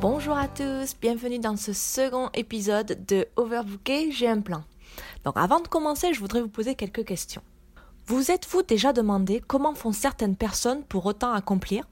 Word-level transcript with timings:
Bonjour 0.00 0.38
à 0.38 0.48
tous, 0.48 0.96
bienvenue 0.98 1.40
dans 1.40 1.58
ce 1.58 1.74
second 1.74 2.30
épisode 2.32 3.04
de 3.06 3.28
Overbooké, 3.36 4.10
j'ai 4.10 4.28
un 4.28 4.40
plan. 4.40 4.64
Donc 5.24 5.36
avant 5.36 5.60
de 5.60 5.68
commencer, 5.68 6.14
je 6.14 6.20
voudrais 6.20 6.40
vous 6.40 6.48
poser 6.48 6.74
quelques 6.74 7.04
questions. 7.04 7.42
Vous 8.06 8.30
êtes-vous 8.30 8.62
déjà 8.62 8.94
demandé 8.94 9.42
comment 9.46 9.74
font 9.74 9.92
certaines 9.92 10.36
personnes 10.36 10.84
pour 10.84 11.04
autant 11.04 11.34
accomplir? 11.34 11.84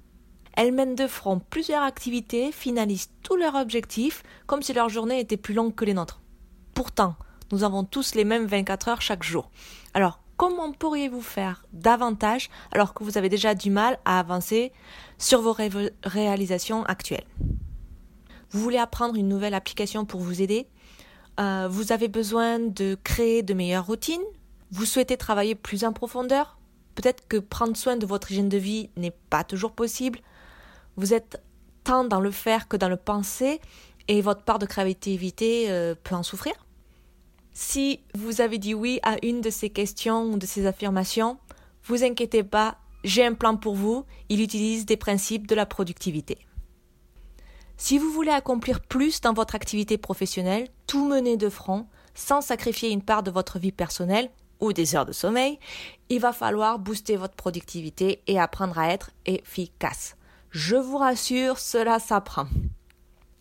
Elles 0.55 0.73
mènent 0.73 0.95
de 0.95 1.07
front 1.07 1.39
plusieurs 1.51 1.83
activités, 1.83 2.51
finalisent 2.51 3.11
tous 3.23 3.37
leurs 3.37 3.57
objectifs, 3.57 4.23
comme 4.47 4.63
si 4.63 4.73
leur 4.73 4.89
journée 4.89 5.21
était 5.21 5.37
plus 5.37 5.53
longue 5.53 5.75
que 5.75 5.85
les 5.85 5.93
nôtres. 5.93 6.23
Pourtant, 6.73 7.15
nous 7.53 7.63
avons 7.63 7.85
tous 7.85 8.15
les 8.15 8.25
mêmes 8.25 8.47
24 8.47 8.89
heures 8.89 9.03
chaque 9.03 9.23
jour. 9.23 9.51
Alors, 9.93 10.21
comment 10.39 10.73
pourriez-vous 10.73 11.21
faire 11.21 11.67
davantage 11.75 12.49
alors 12.73 12.95
que 12.95 13.05
vous 13.05 13.19
avez 13.19 13.29
déjà 13.29 13.55
du 13.55 13.69
mal 13.69 13.99
à 14.07 14.19
avancer 14.19 14.73
sur 15.19 15.43
vos 15.43 15.55
réalisations 16.05 16.85
actuelles? 16.85 17.27
Vous 18.51 18.61
voulez 18.61 18.79
apprendre 18.79 19.17
une 19.17 19.29
nouvelle 19.29 19.55
application 19.55 20.05
pour 20.05 20.21
vous 20.21 20.43
aider 20.43 20.67
euh, 21.41 21.69
Vous 21.71 21.93
avez 21.93 22.09
besoin 22.09 22.59
de 22.59 22.97
créer 23.05 23.43
de 23.43 23.55
meilleures 23.55 23.87
routines 23.87 24.23
Vous 24.71 24.85
souhaitez 24.85 25.17
travailler 25.17 25.55
plus 25.55 25.85
en 25.85 25.93
profondeur 25.93 26.59
Peut-être 26.95 27.29
que 27.29 27.37
prendre 27.37 27.77
soin 27.77 27.97
de 27.97 28.07
votre 28.07 28.33
hygiène 28.33 28.49
de 28.49 28.59
vie 28.59 28.91
n'est 28.97 29.15
pas 29.31 29.45
toujours 29.45 29.73
possible. 29.73 30.21
Vous 30.97 31.15
êtes 31.15 31.41
tant 31.85 32.05
dans 32.05 32.21
le 32.21 32.31
faire 32.33 32.67
que 32.67 32.77
dans 32.77 32.89
le 32.89 32.97
penser 32.97 33.61
et 34.09 34.21
votre 34.21 34.43
part 34.43 34.59
de 34.59 34.67
créativité 34.67 35.71
euh, 35.71 35.95
peut 36.03 36.15
en 36.15 36.23
souffrir 36.23 36.55
si 37.61 37.99
vous 38.15 38.41
avez 38.41 38.59
dit 38.59 38.73
oui 38.73 39.01
à 39.03 39.17
une 39.25 39.41
de 39.41 39.51
ces 39.51 39.69
questions 39.69 40.27
ou 40.27 40.39
de 40.39 40.47
ces 40.47 40.65
affirmations, 40.67 41.39
vous 41.83 42.05
inquiétez 42.05 42.45
pas, 42.45 42.79
j'ai 43.03 43.27
un 43.27 43.35
plan 43.35 43.57
pour 43.57 43.75
vous, 43.75 44.05
il 44.29 44.41
utilise 44.41 44.87
des 44.87 44.97
principes 44.97 45.49
de 45.49 45.57
la 45.57 45.67
productivité. 45.67 46.39
Si 47.81 47.97
vous 47.97 48.11
voulez 48.11 48.33
accomplir 48.33 48.81
plus 48.81 49.21
dans 49.21 49.33
votre 49.33 49.55
activité 49.55 49.99
professionnelle, 49.99 50.67
tout 50.89 51.07
mener 51.07 51.37
de 51.37 51.49
front, 51.49 51.87
sans 52.13 52.41
sacrifier 52.41 52.91
une 52.91 53.03
part 53.03 53.23
de 53.23 53.31
votre 53.31 53.61
vie 53.61 53.71
personnelle 53.71 54.31
ou 54.59 54.73
des 54.73 54.97
heures 54.97 55.07
de 55.07 55.13
sommeil, 55.13 55.61
il 56.09 56.19
va 56.19 56.33
falloir 56.33 56.81
booster 56.81 57.15
votre 57.15 57.37
productivité 57.37 58.21
et 58.27 58.41
apprendre 58.41 58.81
à 58.81 58.89
être 58.89 59.13
efficace. 59.27 60.17
Je 60.51 60.75
vous 60.75 60.97
rassure, 60.97 61.61
cela 61.61 62.01
s'apprend. 62.01 62.49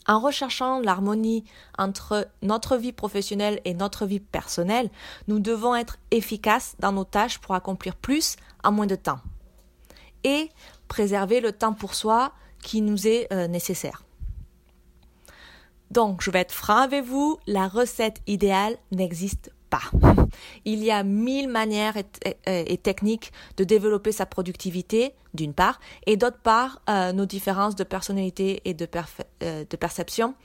En 0.05 0.19
recherchant 0.19 0.81
l'harmonie 0.81 1.43
entre 1.79 2.27
notre 2.43 2.77
vie 2.77 2.93
professionnelle 2.93 3.59
et 3.65 3.73
notre 3.73 4.05
vie 4.05 4.19
personnelle, 4.19 4.91
nous 5.27 5.39
devons 5.39 5.75
être 5.75 5.97
efficaces 6.11 6.75
dans 6.77 6.91
nos 6.91 7.05
tâches 7.05 7.39
pour 7.39 7.55
accomplir 7.55 7.95
plus 7.95 8.35
en 8.63 8.71
moins 8.71 8.85
de 8.85 8.95
temps 8.95 9.19
et 10.23 10.49
préserver 10.87 11.41
le 11.41 11.53
temps 11.53 11.73
pour 11.73 11.95
soi 11.95 12.33
qui 12.61 12.81
nous 12.81 13.07
est 13.07 13.27
euh, 13.33 13.47
nécessaire. 13.47 14.03
Donc, 15.91 16.21
je 16.21 16.31
vais 16.31 16.39
être 16.39 16.51
franc 16.51 16.77
avec 16.81 17.05
vous, 17.05 17.37
la 17.47 17.67
recette 17.67 18.21
idéale 18.27 18.77
n'existe 18.91 19.51
pas. 19.69 19.81
Il 20.65 20.83
y 20.83 20.91
a 20.91 21.03
mille 21.03 21.47
manières 21.47 21.95
et, 22.45 22.77
techniques 22.77 23.31
de 23.57 23.63
développer 23.63 24.11
sa 24.11 24.25
productivité, 24.25 25.13
d'une 25.33 25.53
part, 25.53 25.79
et 26.05 26.17
d'autre 26.17 26.39
part, 26.41 26.81
euh, 26.89 27.13
nos 27.13 27.25
différences 27.25 27.75
de 27.75 27.83
personnalité 27.83 28.61
et 28.65 28.73
de, 28.73 28.87
euh, 29.43 29.65
perception 29.65 30.35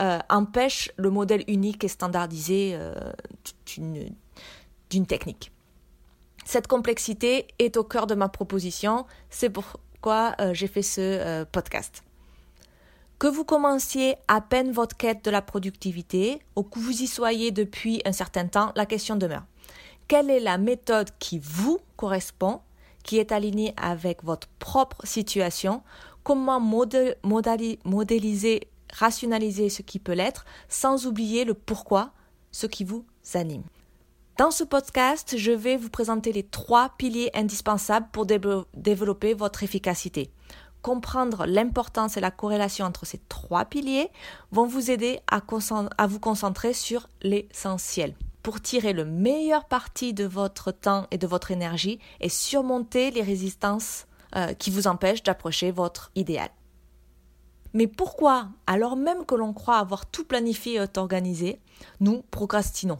euh, 0.00 0.18
empêchent 0.30 0.90
le 0.96 1.10
modèle 1.10 1.44
unique 1.48 1.84
et 1.84 1.88
standardisé 1.88 2.78
d'une 3.76 5.06
technique. 5.06 5.52
Cette 6.44 6.66
complexité 6.66 7.46
est 7.58 7.76
au 7.76 7.84
cœur 7.84 8.06
de 8.06 8.14
ma 8.14 8.28
proposition, 8.28 9.04
c'est 9.28 9.50
pourquoi 9.50 10.34
j'ai 10.52 10.66
fait 10.66 10.82
ce 10.82 11.44
podcast. 11.44 12.04
Que 13.18 13.26
vous 13.26 13.42
commenciez 13.42 14.14
à 14.28 14.40
peine 14.40 14.70
votre 14.70 14.96
quête 14.96 15.24
de 15.24 15.32
la 15.32 15.42
productivité 15.42 16.38
ou 16.54 16.62
que 16.62 16.78
vous 16.78 17.02
y 17.02 17.08
soyez 17.08 17.50
depuis 17.50 18.00
un 18.04 18.12
certain 18.12 18.46
temps, 18.46 18.70
la 18.76 18.86
question 18.86 19.16
demeure. 19.16 19.42
Quelle 20.06 20.30
est 20.30 20.38
la 20.38 20.56
méthode 20.56 21.10
qui 21.18 21.40
vous 21.40 21.80
correspond, 21.96 22.60
qui 23.02 23.18
est 23.18 23.32
alignée 23.32 23.74
avec 23.76 24.22
votre 24.22 24.46
propre 24.60 25.04
situation? 25.04 25.82
Comment 26.22 26.60
modéliser, 26.60 28.68
rationaliser 28.92 29.68
ce 29.68 29.82
qui 29.82 29.98
peut 29.98 30.12
l'être 30.12 30.44
sans 30.68 31.06
oublier 31.06 31.44
le 31.44 31.54
pourquoi, 31.54 32.12
ce 32.52 32.68
qui 32.68 32.84
vous 32.84 33.04
anime? 33.34 33.64
Dans 34.36 34.52
ce 34.52 34.62
podcast, 34.62 35.34
je 35.36 35.50
vais 35.50 35.76
vous 35.76 35.90
présenter 35.90 36.30
les 36.30 36.44
trois 36.44 36.90
piliers 36.96 37.30
indispensables 37.34 38.06
pour 38.12 38.26
développer 38.26 39.34
votre 39.34 39.64
efficacité 39.64 40.30
comprendre 40.82 41.44
l'importance 41.46 42.16
et 42.16 42.20
la 42.20 42.30
corrélation 42.30 42.84
entre 42.86 43.06
ces 43.06 43.18
trois 43.28 43.64
piliers 43.64 44.10
vont 44.52 44.66
vous 44.66 44.90
aider 44.90 45.20
à, 45.26 45.40
vous 46.06 46.20
concentrer 46.20 46.72
sur 46.72 47.08
l'essentiel 47.22 48.14
pour 48.42 48.60
tirer 48.60 48.92
le 48.92 49.04
meilleur 49.04 49.66
parti 49.66 50.14
de 50.14 50.24
votre 50.24 50.70
temps 50.70 51.06
et 51.10 51.18
de 51.18 51.26
votre 51.26 51.50
énergie 51.50 51.98
et 52.20 52.28
surmonter 52.28 53.10
les 53.10 53.22
résistances 53.22 54.06
euh, 54.36 54.54
qui 54.54 54.70
vous 54.70 54.86
empêchent 54.86 55.22
d'approcher 55.22 55.70
votre 55.70 56.10
idéal. 56.14 56.50
Mais 57.74 57.86
pourquoi, 57.86 58.48
alors 58.66 58.96
même 58.96 59.26
que 59.26 59.34
l'on 59.34 59.52
croit 59.52 59.76
avoir 59.76 60.06
tout 60.06 60.24
planifié 60.24 60.74
et 60.76 60.98
organisé, 60.98 61.60
nous 62.00 62.22
procrastinons? 62.30 62.98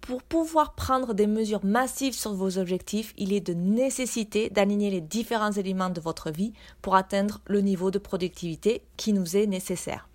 Pour 0.00 0.22
pouvoir 0.22 0.74
prendre 0.74 1.14
des 1.14 1.26
mesures 1.26 1.64
massives 1.64 2.14
sur 2.14 2.34
vos 2.34 2.58
objectifs, 2.58 3.12
il 3.16 3.32
est 3.32 3.40
de 3.40 3.54
nécessité 3.54 4.50
d'aligner 4.50 4.90
les 4.90 5.00
différents 5.00 5.52
éléments 5.52 5.90
de 5.90 6.00
votre 6.00 6.30
vie 6.30 6.52
pour 6.82 6.94
atteindre 6.96 7.40
le 7.46 7.60
niveau 7.60 7.90
de 7.90 7.98
productivité 7.98 8.82
qui 8.96 9.12
nous 9.12 9.36
est 9.36 9.46
nécessaire. 9.46 10.08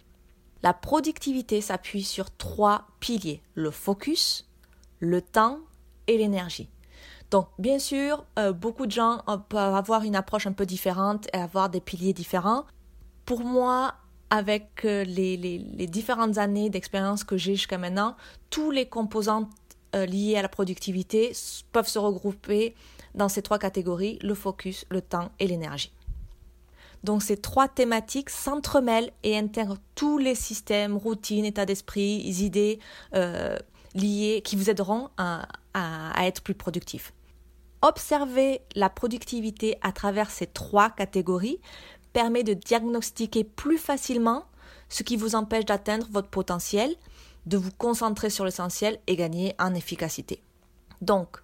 La 0.63 0.74
productivité 0.74 1.62
s'appuie 1.62 2.03
sur 2.03 2.35
trois 2.35 2.88
piliers, 3.00 3.41
le 3.53 3.69
focus, 3.69 4.50
le 5.00 5.22
temps 5.22 5.59
et 6.07 6.18
l'énergie. 6.18 6.69
Donc, 7.31 7.47
bien 7.59 7.79
sûr, 7.79 8.25
euh, 8.40 8.53
beaucoup 8.53 8.85
de 8.85 8.91
gens 8.91 9.22
euh, 9.28 9.38
peuvent 9.38 9.75
avoir 9.75 10.03
une 10.03 10.16
approche 10.16 10.47
un 10.47 10.53
peu 10.53 10.66
différente 10.66 11.28
et 11.34 11.38
avoir 11.38 11.69
des 11.69 11.81
piliers 11.81 12.13
différents. 12.13 12.66
Pour 13.25 13.41
moi, 13.41 13.95
avec 14.29 14.85
euh, 14.85 15.03
les, 15.03 15.38
les 15.38 15.88
différentes 15.88 16.38
années 16.38 16.69
d'expérience 16.69 17.24
que 17.24 17.38
j'ai 17.38 17.56
jusqu'à 17.56 17.78
maintenant, 17.78 18.16
tous 18.50 18.72
les 18.72 18.88
composants 18.88 19.50
euh, 19.95 20.06
liées 20.06 20.35
à 20.35 20.41
la 20.41 20.50
productivité 20.50 21.31
peuvent 21.72 21.88
se 21.88 22.00
regrouper 22.00 22.75
dans 23.13 23.29
ces 23.29 23.41
trois 23.41 23.59
catégories, 23.59 24.19
le 24.22 24.33
focus, 24.33 24.85
le 24.89 25.01
temps 25.01 25.31
et 25.39 25.47
l'énergie. 25.47 25.91
Donc 27.03 27.23
ces 27.23 27.38
trois 27.38 27.67
thématiques 27.67 28.29
s'entremêlent 28.29 29.11
et 29.23 29.38
intègrent 29.38 29.78
tous 29.94 30.17
les 30.17 30.35
systèmes, 30.35 30.97
routines, 30.97 31.45
états 31.45 31.66
d'esprit, 31.66 32.22
idées 32.25 32.79
euh, 33.13 33.57
liées 33.94 34.41
qui 34.44 34.56
vous 34.56 34.69
aideront 34.69 35.09
à, 35.17 35.47
à 35.73 36.27
être 36.27 36.41
plus 36.41 36.56
productif. 36.56 37.13
Observer 37.81 38.62
la 38.75 38.89
productivité 38.89 39.77
à 39.81 39.91
travers 39.91 40.31
ces 40.31 40.47
trois 40.47 40.89
catégories 40.89 41.59
permet 42.12 42.44
de 42.44 42.53
diagnostiquer 42.53 43.44
plus 43.44 43.77
facilement 43.77 44.45
ce 44.89 45.03
qui 45.03 45.18
vous 45.18 45.36
empêche 45.36 45.65
d'atteindre 45.65 46.07
votre 46.12 46.30
potentiel 46.30 46.95
de 47.45 47.57
vous 47.57 47.71
concentrer 47.71 48.30
sur 48.30 48.45
l'essentiel 48.45 49.00
et 49.07 49.15
gagner 49.15 49.56
en 49.59 49.74
efficacité. 49.74 50.42
Donc, 51.01 51.38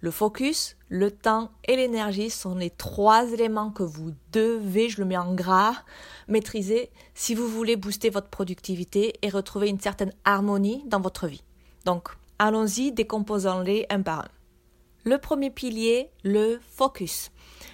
le 0.00 0.12
focus, 0.12 0.76
le 0.88 1.10
temps 1.10 1.50
et 1.66 1.74
l'énergie 1.74 2.30
sont 2.30 2.54
les 2.54 2.70
trois 2.70 3.32
éléments 3.32 3.70
que 3.70 3.82
vous 3.82 4.12
devez, 4.32 4.88
je 4.88 5.00
le 5.00 5.04
mets 5.04 5.16
en 5.16 5.34
gras, 5.34 5.74
maîtriser 6.28 6.90
si 7.14 7.34
vous 7.34 7.48
voulez 7.48 7.74
booster 7.74 8.08
votre 8.08 8.28
productivité 8.28 9.14
et 9.22 9.28
retrouver 9.28 9.68
une 9.68 9.80
certaine 9.80 10.12
harmonie 10.24 10.84
dans 10.86 11.00
votre 11.00 11.26
vie. 11.26 11.42
Donc, 11.84 12.10
allons-y, 12.38 12.92
décomposons-les 12.92 13.86
un 13.90 14.02
par 14.02 14.20
un. 14.20 14.28
Le 15.02 15.18
premier 15.18 15.50
pilier, 15.50 16.10
le 16.22 16.60
focus. 16.70 17.32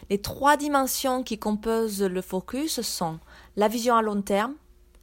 Les 0.09 0.19
trois 0.19 0.57
dimensions 0.57 1.23
qui 1.23 1.39
composent 1.39 2.03
le 2.03 2.23
focus 2.23 2.81
sont 2.81 3.19
la 3.57 3.69
vision 3.69 3.97
à 3.97 4.03
long 4.03 4.23
terme, 4.23 4.55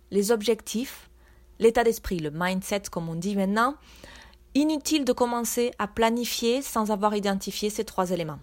les 0.09 0.31
objectifs 0.31 1.10
l'état 1.61 1.85
d'esprit, 1.85 2.19
le 2.19 2.31
mindset 2.33 2.83
comme 2.91 3.07
on 3.07 3.15
dit 3.15 3.37
maintenant, 3.37 3.75
inutile 4.53 5.05
de 5.05 5.13
commencer 5.13 5.71
à 5.79 5.87
planifier 5.87 6.61
sans 6.61 6.91
avoir 6.91 7.15
identifié 7.15 7.69
ces 7.69 7.85
trois 7.85 8.11
éléments. 8.11 8.39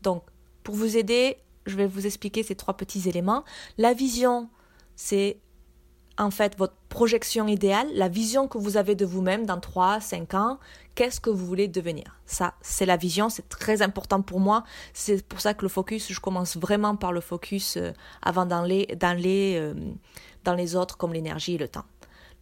Donc, 0.00 0.22
pour 0.62 0.74
vous 0.74 0.96
aider, 0.96 1.36
je 1.66 1.76
vais 1.76 1.86
vous 1.86 2.06
expliquer 2.06 2.42
ces 2.42 2.54
trois 2.54 2.74
petits 2.74 3.08
éléments. 3.08 3.44
La 3.76 3.92
vision, 3.92 4.48
c'est 4.96 5.38
en 6.18 6.30
fait 6.30 6.56
votre 6.58 6.74
projection 6.88 7.48
idéale, 7.48 7.88
la 7.94 8.08
vision 8.08 8.48
que 8.48 8.58
vous 8.58 8.76
avez 8.76 8.94
de 8.94 9.04
vous-même 9.04 9.46
dans 9.46 9.58
3, 9.58 10.00
5 10.00 10.34
ans, 10.34 10.58
qu'est-ce 10.94 11.20
que 11.20 11.30
vous 11.30 11.46
voulez 11.46 11.68
devenir? 11.68 12.18
Ça, 12.26 12.54
c'est 12.60 12.86
la 12.86 12.96
vision, 12.96 13.28
c'est 13.28 13.48
très 13.48 13.82
important 13.82 14.22
pour 14.22 14.38
moi. 14.38 14.64
C'est 14.92 15.26
pour 15.26 15.40
ça 15.40 15.54
que 15.54 15.62
le 15.62 15.68
focus, 15.68 16.12
je 16.12 16.20
commence 16.20 16.56
vraiment 16.56 16.96
par 16.96 17.12
le 17.12 17.20
focus 17.20 17.76
euh, 17.76 17.92
avant 18.20 18.44
dans 18.46 18.62
les, 18.62 18.86
euh, 19.00 19.74
dans 20.44 20.54
les 20.54 20.76
autres 20.76 20.96
comme 20.96 21.12
l'énergie 21.12 21.54
et 21.54 21.58
le 21.58 21.68
temps. 21.68 21.84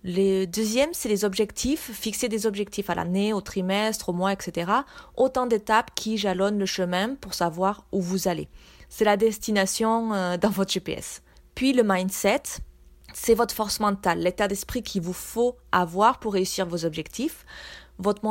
Le 0.02 0.46
deuxième, 0.46 0.94
c'est 0.94 1.10
les 1.10 1.26
objectifs, 1.26 1.90
fixer 1.92 2.30
des 2.30 2.46
objectifs 2.46 2.88
à 2.88 2.94
l'année, 2.94 3.34
au 3.34 3.42
trimestre, 3.42 4.08
au 4.08 4.12
mois, 4.14 4.32
etc. 4.32 4.72
Autant 5.14 5.46
d'étapes 5.46 5.90
qui 5.94 6.16
jalonnent 6.16 6.58
le 6.58 6.64
chemin 6.64 7.16
pour 7.16 7.34
savoir 7.34 7.84
où 7.92 8.00
vous 8.00 8.26
allez. 8.26 8.48
C'est 8.88 9.04
la 9.04 9.18
destination 9.18 10.14
euh, 10.14 10.38
dans 10.38 10.48
votre 10.48 10.72
GPS. 10.72 11.20
Puis 11.54 11.74
le 11.74 11.82
mindset, 11.84 12.42
c'est 13.12 13.34
votre 13.34 13.54
force 13.54 13.78
mentale, 13.78 14.20
l'état 14.20 14.48
d'esprit 14.48 14.82
qu'il 14.82 15.02
vous 15.02 15.12
faut 15.12 15.56
avoir 15.70 16.18
pour 16.18 16.32
réussir 16.32 16.64
vos 16.64 16.86
objectifs. 16.86 17.44
Votre, 17.98 18.22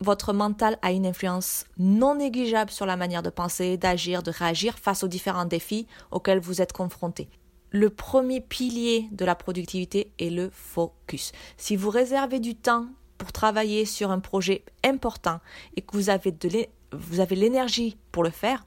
votre 0.00 0.32
mental 0.32 0.78
a 0.82 0.90
une 0.90 1.06
influence 1.06 1.66
non 1.78 2.16
négligeable 2.16 2.72
sur 2.72 2.86
la 2.86 2.96
manière 2.96 3.22
de 3.22 3.30
penser, 3.30 3.76
d'agir, 3.76 4.24
de 4.24 4.32
réagir 4.32 4.76
face 4.80 5.04
aux 5.04 5.08
différents 5.08 5.44
défis 5.44 5.86
auxquels 6.10 6.40
vous 6.40 6.60
êtes 6.60 6.72
confrontés 6.72 7.28
le 7.74 7.90
premier 7.90 8.40
pilier 8.40 9.08
de 9.10 9.24
la 9.24 9.34
productivité 9.34 10.12
est 10.20 10.30
le 10.30 10.48
focus. 10.52 11.32
Si 11.56 11.74
vous 11.74 11.90
réservez 11.90 12.38
du 12.38 12.54
temps 12.54 12.86
pour 13.18 13.32
travailler 13.32 13.84
sur 13.84 14.12
un 14.12 14.20
projet 14.20 14.64
important 14.84 15.40
et 15.74 15.82
que 15.82 15.96
vous 15.96 16.08
avez 16.08 17.34
l'énergie 17.34 17.96
pour 18.12 18.22
le 18.22 18.30
faire, 18.30 18.64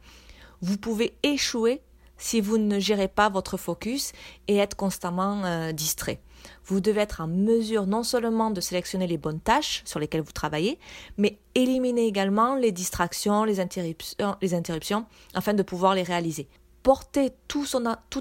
vous 0.61 0.77
pouvez 0.77 1.15
échouer 1.23 1.81
si 2.17 2.41
vous 2.41 2.57
ne 2.57 2.79
gérez 2.79 3.07
pas 3.07 3.29
votre 3.29 3.55
focus 3.55 4.11
et 4.49 4.57
être 4.57 4.75
constamment 4.75 5.45
euh, 5.45 5.71
distrait. 5.71 6.19
Vous 6.65 6.81
devez 6.81 6.99
être 6.99 7.21
en 7.21 7.27
mesure 7.27 7.87
non 7.87 8.03
seulement 8.03 8.51
de 8.51 8.59
sélectionner 8.59 9.07
les 9.07 9.17
bonnes 9.17 9.39
tâches 9.39 9.83
sur 9.85 10.01
lesquelles 10.01 10.21
vous 10.21 10.33
travaillez, 10.33 10.79
mais 11.17 11.37
éliminer 11.55 12.07
également 12.07 12.55
les 12.55 12.73
distractions, 12.73 13.45
les 13.45 13.61
interruptions, 13.61 14.35
les 14.41 14.53
interruptions 14.53 15.05
afin 15.33 15.53
de 15.53 15.63
pouvoir 15.63 15.95
les 15.95 16.03
réaliser 16.03 16.49
porter 16.87 17.33
toute 17.49 17.67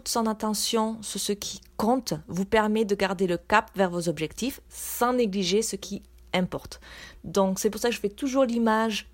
son 0.08 0.26
attention 0.26 1.00
sur 1.00 1.20
ce 1.20 1.30
qui 1.30 1.60
compte 1.76 2.14
vous 2.26 2.44
permet 2.44 2.84
de 2.84 2.96
garder 2.96 3.28
le 3.28 3.36
cap 3.36 3.70
vers 3.76 3.90
vos 3.90 4.08
objectifs 4.08 4.60
sans 4.68 5.12
négliger 5.12 5.62
ce 5.62 5.76
qui 5.76 6.02
importe. 6.34 6.80
Donc 7.22 7.60
c'est 7.60 7.70
pour 7.70 7.80
ça 7.80 7.90
que 7.90 7.94
je 7.94 8.00
fais 8.00 8.08
toujours 8.08 8.42
l'image 8.42 9.08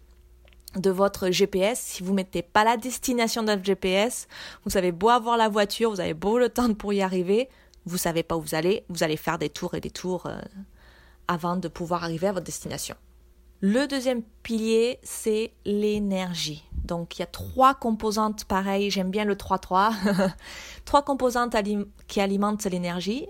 de 0.76 0.88
votre 0.88 1.28
GPS. 1.28 1.78
Si 1.78 2.02
vous 2.02 2.14
mettez 2.14 2.40
pas 2.40 2.64
la 2.64 2.78
destination 2.78 3.42
dans 3.42 3.58
le 3.58 3.62
GPS, 3.62 4.26
vous 4.64 4.70
savez 4.70 4.90
beau 4.90 5.10
avoir 5.10 5.36
la 5.36 5.50
voiture, 5.50 5.90
vous 5.90 6.00
avez 6.00 6.14
beau 6.14 6.38
le 6.38 6.48
temps 6.48 6.72
pour 6.72 6.94
y 6.94 7.02
arriver, 7.02 7.50
vous 7.84 7.98
savez 7.98 8.22
pas 8.22 8.38
où 8.38 8.40
vous 8.40 8.54
allez, 8.54 8.86
vous 8.88 9.02
allez 9.02 9.18
faire 9.18 9.36
des 9.36 9.50
tours 9.50 9.74
et 9.74 9.80
des 9.80 9.90
tours 9.90 10.24
euh, 10.24 10.40
avant 11.28 11.58
de 11.58 11.68
pouvoir 11.68 12.04
arriver 12.04 12.28
à 12.28 12.32
votre 12.32 12.46
destination. 12.46 12.96
Le 13.64 13.86
deuxième 13.86 14.22
pilier, 14.42 14.98
c'est 15.04 15.52
l'énergie. 15.64 16.64
Donc 16.84 17.16
il 17.16 17.20
y 17.20 17.22
a 17.22 17.26
trois 17.26 17.74
composantes 17.74 18.44
pareilles, 18.44 18.90
j'aime 18.90 19.12
bien 19.12 19.24
le 19.24 19.36
3-3. 19.36 20.32
trois 20.84 21.02
composantes 21.02 21.54
qui 22.08 22.20
alimentent 22.20 22.64
l'énergie, 22.64 23.28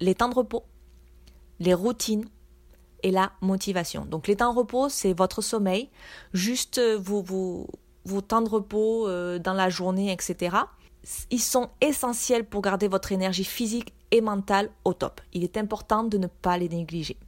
les 0.00 0.14
temps 0.14 0.30
de 0.30 0.34
repos, 0.34 0.64
les 1.60 1.74
routines 1.74 2.24
et 3.02 3.10
la 3.10 3.32
motivation. 3.42 4.06
Donc 4.06 4.28
les 4.28 4.36
temps 4.36 4.50
de 4.54 4.58
repos, 4.58 4.88
c'est 4.88 5.12
votre 5.12 5.42
sommeil, 5.42 5.90
juste 6.32 6.80
vos, 6.80 7.20
vos, 7.20 7.68
vos 8.06 8.22
temps 8.22 8.40
de 8.40 8.48
repos 8.48 9.06
euh, 9.06 9.38
dans 9.38 9.52
la 9.52 9.68
journée, 9.68 10.10
etc. 10.10 10.56
Ils 11.30 11.38
sont 11.38 11.68
essentiels 11.82 12.46
pour 12.46 12.62
garder 12.62 12.88
votre 12.88 13.12
énergie 13.12 13.44
physique 13.44 13.92
et 14.10 14.22
mentale 14.22 14.70
au 14.86 14.94
top. 14.94 15.20
Il 15.34 15.44
est 15.44 15.58
important 15.58 16.02
de 16.02 16.16
ne 16.16 16.28
pas 16.28 16.56
les 16.56 16.70
négliger. 16.70 17.18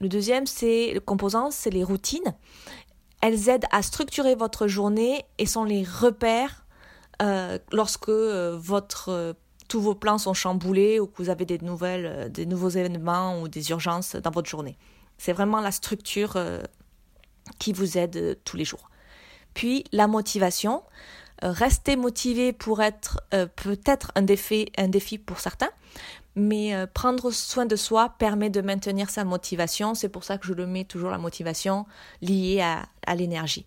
Le 0.00 0.08
deuxième, 0.08 0.46
c'est 0.46 0.92
le 0.92 1.00
composant, 1.00 1.50
c'est 1.50 1.70
les 1.70 1.84
routines. 1.84 2.34
Elles 3.20 3.48
aident 3.48 3.66
à 3.70 3.82
structurer 3.82 4.34
votre 4.34 4.66
journée 4.66 5.24
et 5.38 5.46
sont 5.46 5.64
les 5.64 5.84
repères 5.84 6.66
euh, 7.22 7.58
lorsque 7.70 8.08
euh, 8.08 8.56
votre, 8.58 9.10
euh, 9.10 9.32
tous 9.68 9.80
vos 9.80 9.94
plans 9.94 10.18
sont 10.18 10.34
chamboulés 10.34 10.98
ou 10.98 11.06
que 11.06 11.22
vous 11.22 11.30
avez 11.30 11.44
des 11.44 11.58
nouvelles, 11.58 12.30
des 12.32 12.46
nouveaux 12.46 12.70
événements 12.70 13.40
ou 13.40 13.48
des 13.48 13.70
urgences 13.70 14.16
dans 14.16 14.30
votre 14.30 14.48
journée. 14.48 14.76
C'est 15.18 15.32
vraiment 15.32 15.60
la 15.60 15.70
structure 15.70 16.36
qui 17.60 17.72
vous 17.72 17.96
aide 17.96 18.40
tous 18.44 18.56
les 18.56 18.64
jours. 18.64 18.90
Puis 19.54 19.84
la 19.92 20.08
motivation. 20.08 20.82
Rester 21.42 21.96
motivé 21.96 22.52
pour 22.52 22.80
être 22.82 23.20
peut-être 23.56 24.12
un 24.14 24.22
défi, 24.22 24.70
un 24.78 24.88
défi 24.88 25.18
pour 25.18 25.40
certains, 25.40 25.70
mais 26.34 26.74
euh, 26.74 26.86
prendre 26.86 27.30
soin 27.30 27.66
de 27.66 27.76
soi 27.76 28.14
permet 28.18 28.50
de 28.50 28.60
maintenir 28.60 29.10
sa 29.10 29.24
motivation. 29.24 29.94
C'est 29.94 30.08
pour 30.08 30.24
ça 30.24 30.38
que 30.38 30.46
je 30.46 30.54
le 30.54 30.66
mets 30.66 30.84
toujours 30.84 31.10
la 31.10 31.18
motivation 31.18 31.86
liée 32.20 32.60
à, 32.60 32.86
à 33.06 33.14
l'énergie. 33.14 33.66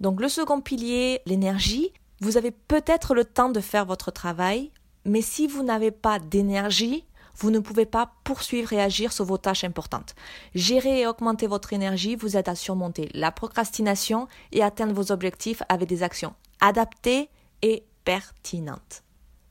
Donc 0.00 0.20
le 0.20 0.28
second 0.28 0.60
pilier, 0.60 1.20
l'énergie, 1.26 1.92
vous 2.20 2.36
avez 2.36 2.50
peut-être 2.50 3.14
le 3.14 3.24
temps 3.24 3.48
de 3.48 3.60
faire 3.60 3.84
votre 3.84 4.10
travail, 4.10 4.70
mais 5.04 5.22
si 5.22 5.46
vous 5.46 5.62
n'avez 5.62 5.90
pas 5.90 6.18
d'énergie, 6.18 7.04
vous 7.36 7.50
ne 7.50 7.60
pouvez 7.60 7.86
pas 7.86 8.12
poursuivre 8.24 8.72
et 8.72 8.80
agir 8.80 9.12
sur 9.12 9.24
vos 9.24 9.38
tâches 9.38 9.64
importantes. 9.64 10.16
Gérer 10.54 11.00
et 11.00 11.06
augmenter 11.06 11.46
votre 11.46 11.72
énergie 11.72 12.16
vous 12.16 12.36
aide 12.36 12.48
à 12.48 12.56
surmonter 12.56 13.08
la 13.14 13.30
procrastination 13.30 14.26
et 14.50 14.62
atteindre 14.62 14.92
vos 14.92 15.12
objectifs 15.12 15.62
avec 15.68 15.88
des 15.88 16.02
actions 16.02 16.34
adaptées 16.60 17.30
et 17.62 17.84
pertinentes. 18.04 19.02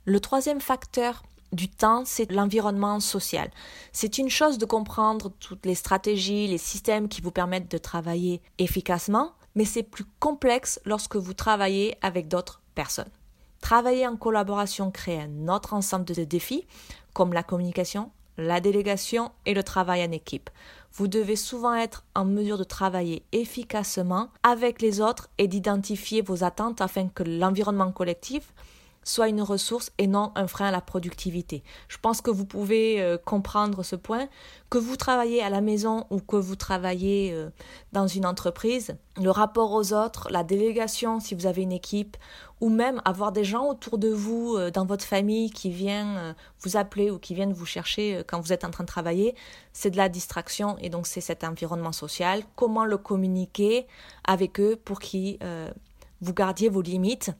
Le 0.06 0.20
troisième 0.20 0.62
facteur 0.62 1.24
du 1.52 1.70
temps, 1.70 2.04
c'est 2.06 2.32
l'environnement 2.32 3.00
social. 3.00 3.50
C'est 3.94 4.18
une 4.18 4.30
chose 4.30 4.58
de 4.58 4.66
comprendre 4.66 5.32
toutes 5.40 5.66
les 5.66 5.76
stratégies, 5.76 6.48
les 6.48 6.58
systèmes 6.58 7.08
qui 7.08 7.22
vous 7.22 7.32
permettent 7.32 7.72
de 7.72 7.78
travailler 7.78 8.42
efficacement, 8.58 9.34
mais 9.56 9.66
c'est 9.66 9.84
plus 9.84 10.06
complexe 10.20 10.80
lorsque 10.86 11.16
vous 11.16 11.34
travaillez 11.34 11.98
avec 12.02 12.28
d'autres 12.28 12.62
personnes. 12.76 13.12
Travailler 13.62 14.08
en 14.08 14.18
collaboration 14.18 14.92
crée 14.92 15.20
un 15.20 15.48
autre 15.48 15.74
ensemble 15.74 16.06
de 16.06 16.24
défis, 16.24 16.68
comme 17.14 17.34
la 17.34 17.44
communication, 17.44 18.12
la 18.38 18.60
délégation 18.60 19.32
et 19.46 19.54
le 19.54 19.64
travail 19.64 20.04
en 20.04 20.12
équipe. 20.12 20.50
Vous 20.94 21.08
devez 21.08 21.36
souvent 21.36 21.76
être 21.76 22.04
en 22.16 22.26
mesure 22.26 22.58
de 22.58 22.64
travailler 22.64 23.24
efficacement 23.32 24.30
avec 24.44 24.82
les 24.82 25.02
autres 25.02 25.30
et 25.38 25.48
d'identifier 25.48 26.22
vos 26.22 26.44
attentes 26.44 26.82
afin 26.82 27.08
que 27.08 27.24
l'environnement 27.24 27.92
collectif 27.92 28.54
soit 29.08 29.30
une 29.30 29.42
ressource 29.42 29.92
et 29.98 30.08
non 30.08 30.32
un 30.36 30.48
frein 30.48 30.68
à 30.68 30.72
la 30.72 30.82
productivité. 30.82 31.64
Je 31.88 31.98
pense 31.98 32.22
que 32.22 32.30
vous 32.30 32.46
pouvez 32.46 33.02
euh, 33.02 33.18
comprendre 33.18 33.84
ce 33.84 33.96
point, 33.96 34.28
que 34.70 34.78
vous 34.78 34.98
travaillez 34.98 35.42
à 35.42 35.50
la 35.50 35.62
maison 35.62 36.06
ou 36.10 36.20
que 36.20 36.36
vous 36.36 36.58
travaillez 36.58 37.32
euh, 37.32 37.50
dans 37.94 38.08
une 38.08 38.26
entreprise, 38.26 38.98
le 39.16 39.32
rapport 39.32 39.72
aux 39.72 39.94
autres, 39.94 40.28
la 40.30 40.44
délégation 40.44 41.20
si 41.22 41.36
vous 41.36 41.46
avez 41.46 41.62
une 41.62 41.72
équipe, 41.72 42.18
ou 42.60 42.70
même 42.70 43.02
avoir 43.06 43.32
des 43.32 43.44
gens 43.44 43.68
autour 43.68 43.98
de 43.98 44.10
vous 44.10 44.56
euh, 44.56 44.72
dans 44.72 44.86
votre 44.86 45.06
famille 45.06 45.52
qui 45.52 45.70
viennent 45.70 46.36
vous 46.62 46.78
appeler 46.78 47.12
ou 47.12 47.20
qui 47.20 47.34
viennent 47.36 47.54
vous 47.54 47.66
chercher 47.66 48.24
quand 48.28 48.40
vous 48.40 48.54
êtes 48.54 48.64
en 48.64 48.72
train 48.72 48.84
de 48.84 48.90
travailler, 48.90 49.36
c'est 49.74 49.92
de 49.92 49.98
la 49.98 50.10
distraction 50.10 50.78
et 50.80 50.90
donc 50.90 51.08
c'est 51.08 51.22
cet 51.22 51.44
environnement 51.44 51.92
social. 51.92 52.44
Comment 52.56 52.86
le 52.86 52.98
communiquer 52.98 53.88
avec 54.24 54.60
eux 54.60 54.76
pour 54.76 55.00
qu'ils 55.00 55.38
vous 56.22 56.34
gardiez 56.34 56.70
vos 56.70 56.82
limites 56.82 57.32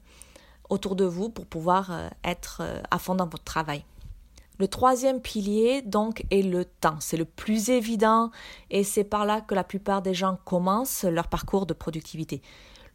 autour 0.68 0.96
de 0.96 1.04
vous 1.04 1.30
pour 1.30 1.46
pouvoir 1.46 1.90
euh, 1.90 2.08
être 2.24 2.60
euh, 2.62 2.80
à 2.90 2.98
fond 2.98 3.14
dans 3.14 3.26
votre 3.26 3.44
travail. 3.44 3.84
Le 4.58 4.66
troisième 4.66 5.20
pilier, 5.20 5.82
donc, 5.82 6.24
est 6.30 6.42
le 6.42 6.64
temps. 6.64 6.96
C'est 6.98 7.16
le 7.16 7.24
plus 7.24 7.70
évident 7.70 8.30
et 8.70 8.82
c'est 8.82 9.04
par 9.04 9.24
là 9.24 9.40
que 9.40 9.54
la 9.54 9.62
plupart 9.62 10.02
des 10.02 10.14
gens 10.14 10.36
commencent 10.44 11.04
leur 11.04 11.28
parcours 11.28 11.64
de 11.64 11.74
productivité. 11.74 12.42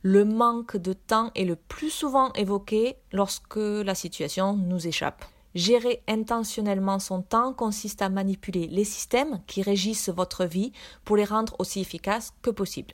Le 0.06 0.26
manque 0.26 0.76
de 0.76 0.92
temps 0.92 1.32
est 1.34 1.46
le 1.46 1.56
plus 1.56 1.90
souvent 1.90 2.34
évoqué 2.34 2.98
lorsque 3.14 3.56
la 3.56 3.96
situation 3.96 4.54
nous 4.54 4.86
échappe. 4.86 5.24
Gérer 5.56 6.04
intentionnellement 6.10 7.00
son 7.00 7.22
temps 7.22 7.54
consiste 7.54 8.02
à 8.02 8.10
manipuler 8.10 8.68
les 8.68 8.84
systèmes 8.84 9.42
qui 9.48 9.62
régissent 9.62 10.10
votre 10.10 10.44
vie 10.44 10.74
pour 11.06 11.16
les 11.16 11.24
rendre 11.24 11.56
aussi 11.58 11.80
efficaces 11.80 12.34
que 12.42 12.50
possible. 12.50 12.94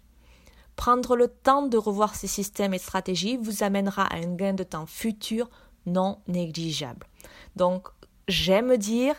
Prendre 0.76 1.16
le 1.16 1.30
temps 1.30 1.66
de 1.66 1.78
revoir 1.78 2.14
ces 2.14 2.28
systèmes 2.28 2.76
et 2.76 2.80
stratégies 2.80 3.38
vous 3.38 3.64
amènera 3.64 4.04
à 4.04 4.18
un 4.18 4.36
gain 4.36 4.54
de 4.54 4.64
temps 4.64 4.86
futur 4.86 5.50
non 5.88 6.20
négligeable. 6.28 7.08
Donc, 7.56 7.88
j'aime 8.28 8.78
dire 8.78 9.16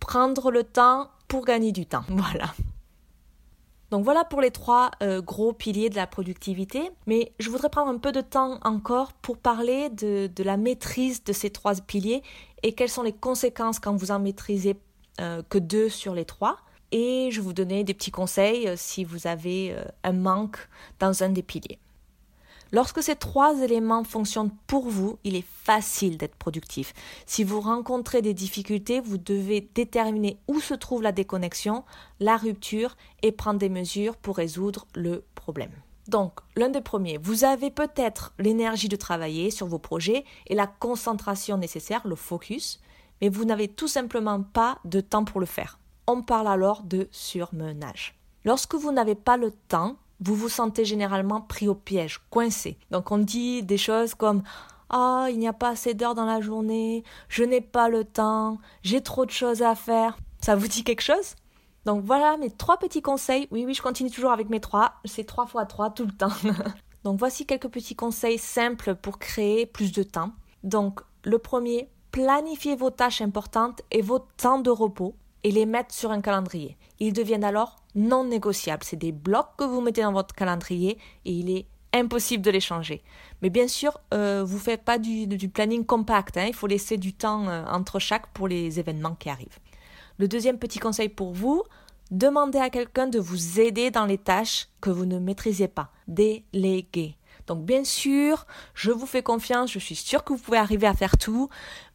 prendre 0.00 0.50
le 0.50 0.64
temps 0.64 1.10
pour 1.28 1.44
gagner 1.44 1.72
du 1.72 1.84
temps. 1.84 2.04
Voilà. 2.08 2.54
Donc 3.90 4.04
voilà 4.04 4.24
pour 4.24 4.40
les 4.40 4.50
trois 4.50 4.90
euh, 5.02 5.22
gros 5.22 5.52
piliers 5.52 5.88
de 5.88 5.96
la 5.96 6.06
productivité. 6.06 6.90
Mais 7.06 7.32
je 7.38 7.50
voudrais 7.50 7.70
prendre 7.70 7.88
un 7.88 7.98
peu 7.98 8.12
de 8.12 8.20
temps 8.20 8.58
encore 8.62 9.12
pour 9.14 9.38
parler 9.38 9.88
de, 9.90 10.30
la 10.42 10.56
maîtrise 10.56 11.24
de 11.24 11.32
ces 11.32 11.50
trois 11.50 11.74
piliers 11.74 12.22
et 12.62 12.72
quelles 12.72 12.90
sont 12.90 13.02
les 13.02 13.12
conséquences 13.12 13.78
quand 13.78 13.96
vous 13.96 14.10
en 14.10 14.18
maîtrisez 14.18 14.76
euh, 15.20 15.42
que 15.48 15.58
deux 15.58 15.88
sur 15.88 16.14
les 16.14 16.24
trois 16.24 16.58
et 16.90 17.28
je 17.30 17.40
vous 17.40 17.52
donner 17.52 17.84
des 17.84 17.94
petits 17.94 18.10
conseils 18.10 18.68
euh, 18.68 18.74
si 18.76 19.04
vous 19.04 19.26
avez 19.26 19.74
un 20.04 20.12
manque 20.12 20.58
dans 21.00 21.22
un 21.22 21.30
des 21.30 21.42
piliers. 21.42 21.78
Lorsque 22.70 23.02
ces 23.02 23.16
trois 23.16 23.62
éléments 23.62 24.04
fonctionnent 24.04 24.54
pour 24.66 24.88
vous, 24.88 25.18
il 25.24 25.36
est 25.36 25.46
facile 25.64 26.18
d'être 26.18 26.36
productif. 26.36 26.92
Si 27.24 27.42
vous 27.42 27.60
rencontrez 27.60 28.20
des 28.20 28.34
difficultés, 28.34 29.00
vous 29.00 29.16
devez 29.16 29.70
déterminer 29.74 30.38
où 30.48 30.60
se 30.60 30.74
trouve 30.74 31.02
la 31.02 31.12
déconnexion, 31.12 31.84
la 32.20 32.36
rupture 32.36 32.96
et 33.22 33.32
prendre 33.32 33.58
des 33.58 33.70
mesures 33.70 34.16
pour 34.16 34.36
résoudre 34.36 34.86
le 34.94 35.24
problème. 35.34 35.72
Donc, 36.08 36.40
l'un 36.56 36.68
des 36.68 36.80
premiers, 36.80 37.18
vous 37.18 37.44
avez 37.44 37.70
peut-être 37.70 38.32
l'énergie 38.38 38.88
de 38.88 38.96
travailler 38.96 39.50
sur 39.50 39.66
vos 39.66 39.78
projets 39.78 40.24
et 40.46 40.54
la 40.54 40.66
concentration 40.66 41.56
nécessaire, 41.56 42.06
le 42.06 42.16
focus, 42.16 42.80
mais 43.20 43.28
vous 43.28 43.44
n'avez 43.44 43.68
tout 43.68 43.88
simplement 43.88 44.42
pas 44.42 44.78
de 44.84 45.00
temps 45.00 45.24
pour 45.24 45.40
le 45.40 45.46
faire. 45.46 45.78
On 46.06 46.22
parle 46.22 46.48
alors 46.48 46.82
de 46.82 47.08
surmenage. 47.12 48.14
Lorsque 48.44 48.74
vous 48.74 48.92
n'avez 48.92 49.14
pas 49.14 49.36
le 49.36 49.50
temps, 49.50 49.96
vous 50.20 50.34
vous 50.34 50.48
sentez 50.48 50.84
généralement 50.84 51.40
pris 51.40 51.68
au 51.68 51.74
piège, 51.74 52.20
coincé. 52.30 52.78
Donc 52.90 53.12
on 53.12 53.18
dit 53.18 53.62
des 53.62 53.78
choses 53.78 54.14
comme 54.14 54.42
Ah, 54.90 55.28
il 55.30 55.38
n'y 55.38 55.48
a 55.48 55.52
pas 55.52 55.70
assez 55.70 55.94
d'heures 55.94 56.14
dans 56.14 56.24
la 56.24 56.40
journée, 56.40 57.04
je 57.28 57.44
n'ai 57.44 57.60
pas 57.60 57.88
le 57.88 58.04
temps, 58.04 58.58
j'ai 58.82 59.02
trop 59.02 59.24
de 59.26 59.30
choses 59.30 59.62
à 59.62 59.74
faire. 59.74 60.18
Ça 60.40 60.56
vous 60.56 60.68
dit 60.68 60.84
quelque 60.84 61.02
chose? 61.02 61.34
Donc 61.84 62.04
voilà 62.04 62.36
mes 62.36 62.50
trois 62.50 62.78
petits 62.78 63.02
conseils. 63.02 63.48
Oui, 63.50 63.64
oui, 63.64 63.74
je 63.74 63.82
continue 63.82 64.10
toujours 64.10 64.32
avec 64.32 64.50
mes 64.50 64.60
trois. 64.60 64.94
C'est 65.04 65.24
trois 65.24 65.46
fois 65.46 65.64
trois 65.66 65.90
tout 65.90 66.04
le 66.04 66.12
temps. 66.12 66.32
Donc 67.04 67.18
voici 67.18 67.46
quelques 67.46 67.68
petits 67.68 67.96
conseils 67.96 68.38
simples 68.38 68.94
pour 68.94 69.18
créer 69.18 69.66
plus 69.66 69.92
de 69.92 70.02
temps. 70.02 70.32
Donc 70.64 71.00
le 71.24 71.38
premier, 71.38 71.88
planifiez 72.10 72.76
vos 72.76 72.90
tâches 72.90 73.22
importantes 73.22 73.82
et 73.90 74.02
vos 74.02 74.18
temps 74.18 74.58
de 74.58 74.70
repos 74.70 75.14
et 75.44 75.50
les 75.50 75.66
mettre 75.66 75.94
sur 75.94 76.10
un 76.10 76.20
calendrier. 76.20 76.76
Ils 76.98 77.12
deviennent 77.12 77.44
alors 77.44 77.76
non 77.94 78.24
négociables. 78.24 78.84
C'est 78.84 78.96
des 78.96 79.12
blocs 79.12 79.56
que 79.56 79.64
vous 79.64 79.80
mettez 79.80 80.02
dans 80.02 80.12
votre 80.12 80.34
calendrier 80.34 80.98
et 81.24 81.32
il 81.32 81.50
est 81.50 81.66
impossible 81.92 82.42
de 82.42 82.50
les 82.50 82.60
changer. 82.60 83.02
Mais 83.42 83.50
bien 83.50 83.68
sûr, 83.68 83.98
euh, 84.12 84.44
vous 84.44 84.56
ne 84.56 84.62
faites 84.62 84.82
pas 84.82 84.98
du, 84.98 85.26
planning 85.48 85.84
compact. 85.84 86.36
Hein. 86.36 86.46
Il 86.48 86.54
faut 86.54 86.66
laisser 86.66 86.96
du 86.96 87.12
temps 87.12 87.48
euh, 87.48 87.64
entre 87.66 87.98
chaque 87.98 88.26
pour 88.28 88.48
les 88.48 88.78
événements 88.78 89.14
qui 89.14 89.30
arrivent. 89.30 89.58
Le 90.18 90.28
deuxième 90.28 90.58
petit 90.58 90.78
conseil 90.78 91.08
pour 91.08 91.32
vous, 91.32 91.62
demandez 92.10 92.58
à 92.58 92.70
quelqu'un 92.70 93.06
de 93.06 93.18
vous 93.18 93.60
aider 93.60 93.90
dans 93.90 94.06
les 94.06 94.18
tâches 94.18 94.68
que 94.80 94.90
vous 94.90 95.06
ne 95.06 95.18
maîtrisez 95.18 95.68
pas. 95.68 95.90
Déléguer. 96.08 97.17
Donc 97.48 97.64
bien 97.64 97.82
sûr, 97.82 98.46
je 98.74 98.92
vous 98.92 99.06
fais 99.06 99.22
confiance, 99.22 99.72
je 99.72 99.78
suis 99.78 99.96
sûre 99.96 100.22
que 100.22 100.32
vous 100.32 100.38
pouvez 100.38 100.58
arriver 100.58 100.86
à 100.86 100.94
faire 100.94 101.16
tout, 101.16 101.48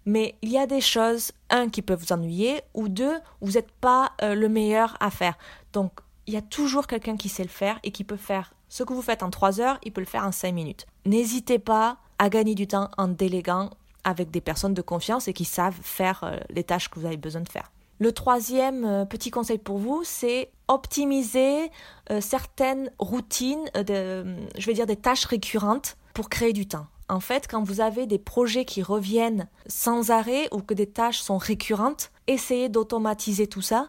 mais 0.05 0.36
il 0.41 0.50
y 0.50 0.57
a 0.57 0.65
des 0.67 0.81
choses, 0.81 1.31
un, 1.50 1.69
qui 1.69 1.81
peuvent 1.81 2.00
vous 2.00 2.12
ennuyer, 2.12 2.62
ou 2.74 2.89
deux, 2.89 3.15
vous 3.39 3.53
n'êtes 3.53 3.72
pas 3.72 4.12
euh, 4.22 4.36
le 4.36 4.50
meilleur 4.50 4.98
à 5.00 5.12
faire. 5.12 5.38
Donc 5.72 5.91
il 6.25 6.33
y 6.33 6.38
a 6.38 6.41
toujours 6.41 6.88
quelqu'un 6.88 7.17
qui 7.17 7.29
sait 7.29 7.43
le 7.43 7.50
faire 7.50 7.79
et 7.83 7.91
qui 7.91 8.03
peut 8.03 8.17
faire 8.17 8.53
ce 8.67 8.83
que 8.83 8.93
vous 8.93 9.03
faites 9.03 9.22
en 9.22 9.29
trois 9.29 9.62
heures, 9.62 9.77
il 9.83 9.93
peut 9.93 10.01
le 10.01 10.07
faire 10.07 10.25
en 10.25 10.31
cinq 10.31 10.51
minutes. 10.53 10.88
N'hésitez 11.05 11.60
pas 11.60 11.98
à 12.17 12.29
gagner 12.29 12.55
du 12.55 12.65
temps 12.65 12.89
en 12.98 13.07
déléguant 13.07 13.69
avec 14.03 14.31
des 14.31 14.41
personnes 14.41 14.74
de 14.74 14.81
confiance 14.81 15.27
et 15.27 15.33
qui 15.33 15.45
savent 15.45 15.77
faire 15.81 16.24
euh, 16.24 16.38
les 16.50 16.63
tâches 16.63 16.89
que 16.89 17.00
vous 17.00 17.05
avez 17.05 17.17
besoin 17.17 17.41
de 17.41 17.50
faire. 17.50 17.72
Le 18.03 18.12
troisième 18.12 18.83
euh, 18.83 19.05
petit 19.05 19.31
conseil 19.31 19.57
pour 19.57 19.77
vous, 19.77 20.01
c'est 20.03 20.51
optimiser 20.67 21.72
euh, 22.12 22.19
certaines 22.19 22.91
routines, 23.00 23.63
euh, 23.77 24.36
je 24.57 24.65
vais 24.65 24.74
dire 24.74 24.86
des 24.86 24.98
tâches 24.98 25.24
récurrentes 25.24 25.95
pour 26.13 26.27
créer 26.27 26.51
du 26.51 26.67
temps. 26.67 26.88
En 27.07 27.22
fait, 27.22 27.48
quand 27.50 27.63
vous 27.63 27.79
avez 27.79 28.05
des 28.05 28.19
projets 28.19 28.65
qui 28.65 28.83
reviennent 28.83 29.48
sans 29.67 30.12
arrêt 30.12 30.50
ou 30.51 30.60
que 30.60 30.74
des 30.74 30.88
tâches 30.88 31.22
sont 31.22 31.38
récurrentes, 31.38 32.12
essayez 32.27 32.67
d'automatiser 32.67 33.48
tout 33.48 33.62
ça 33.62 33.88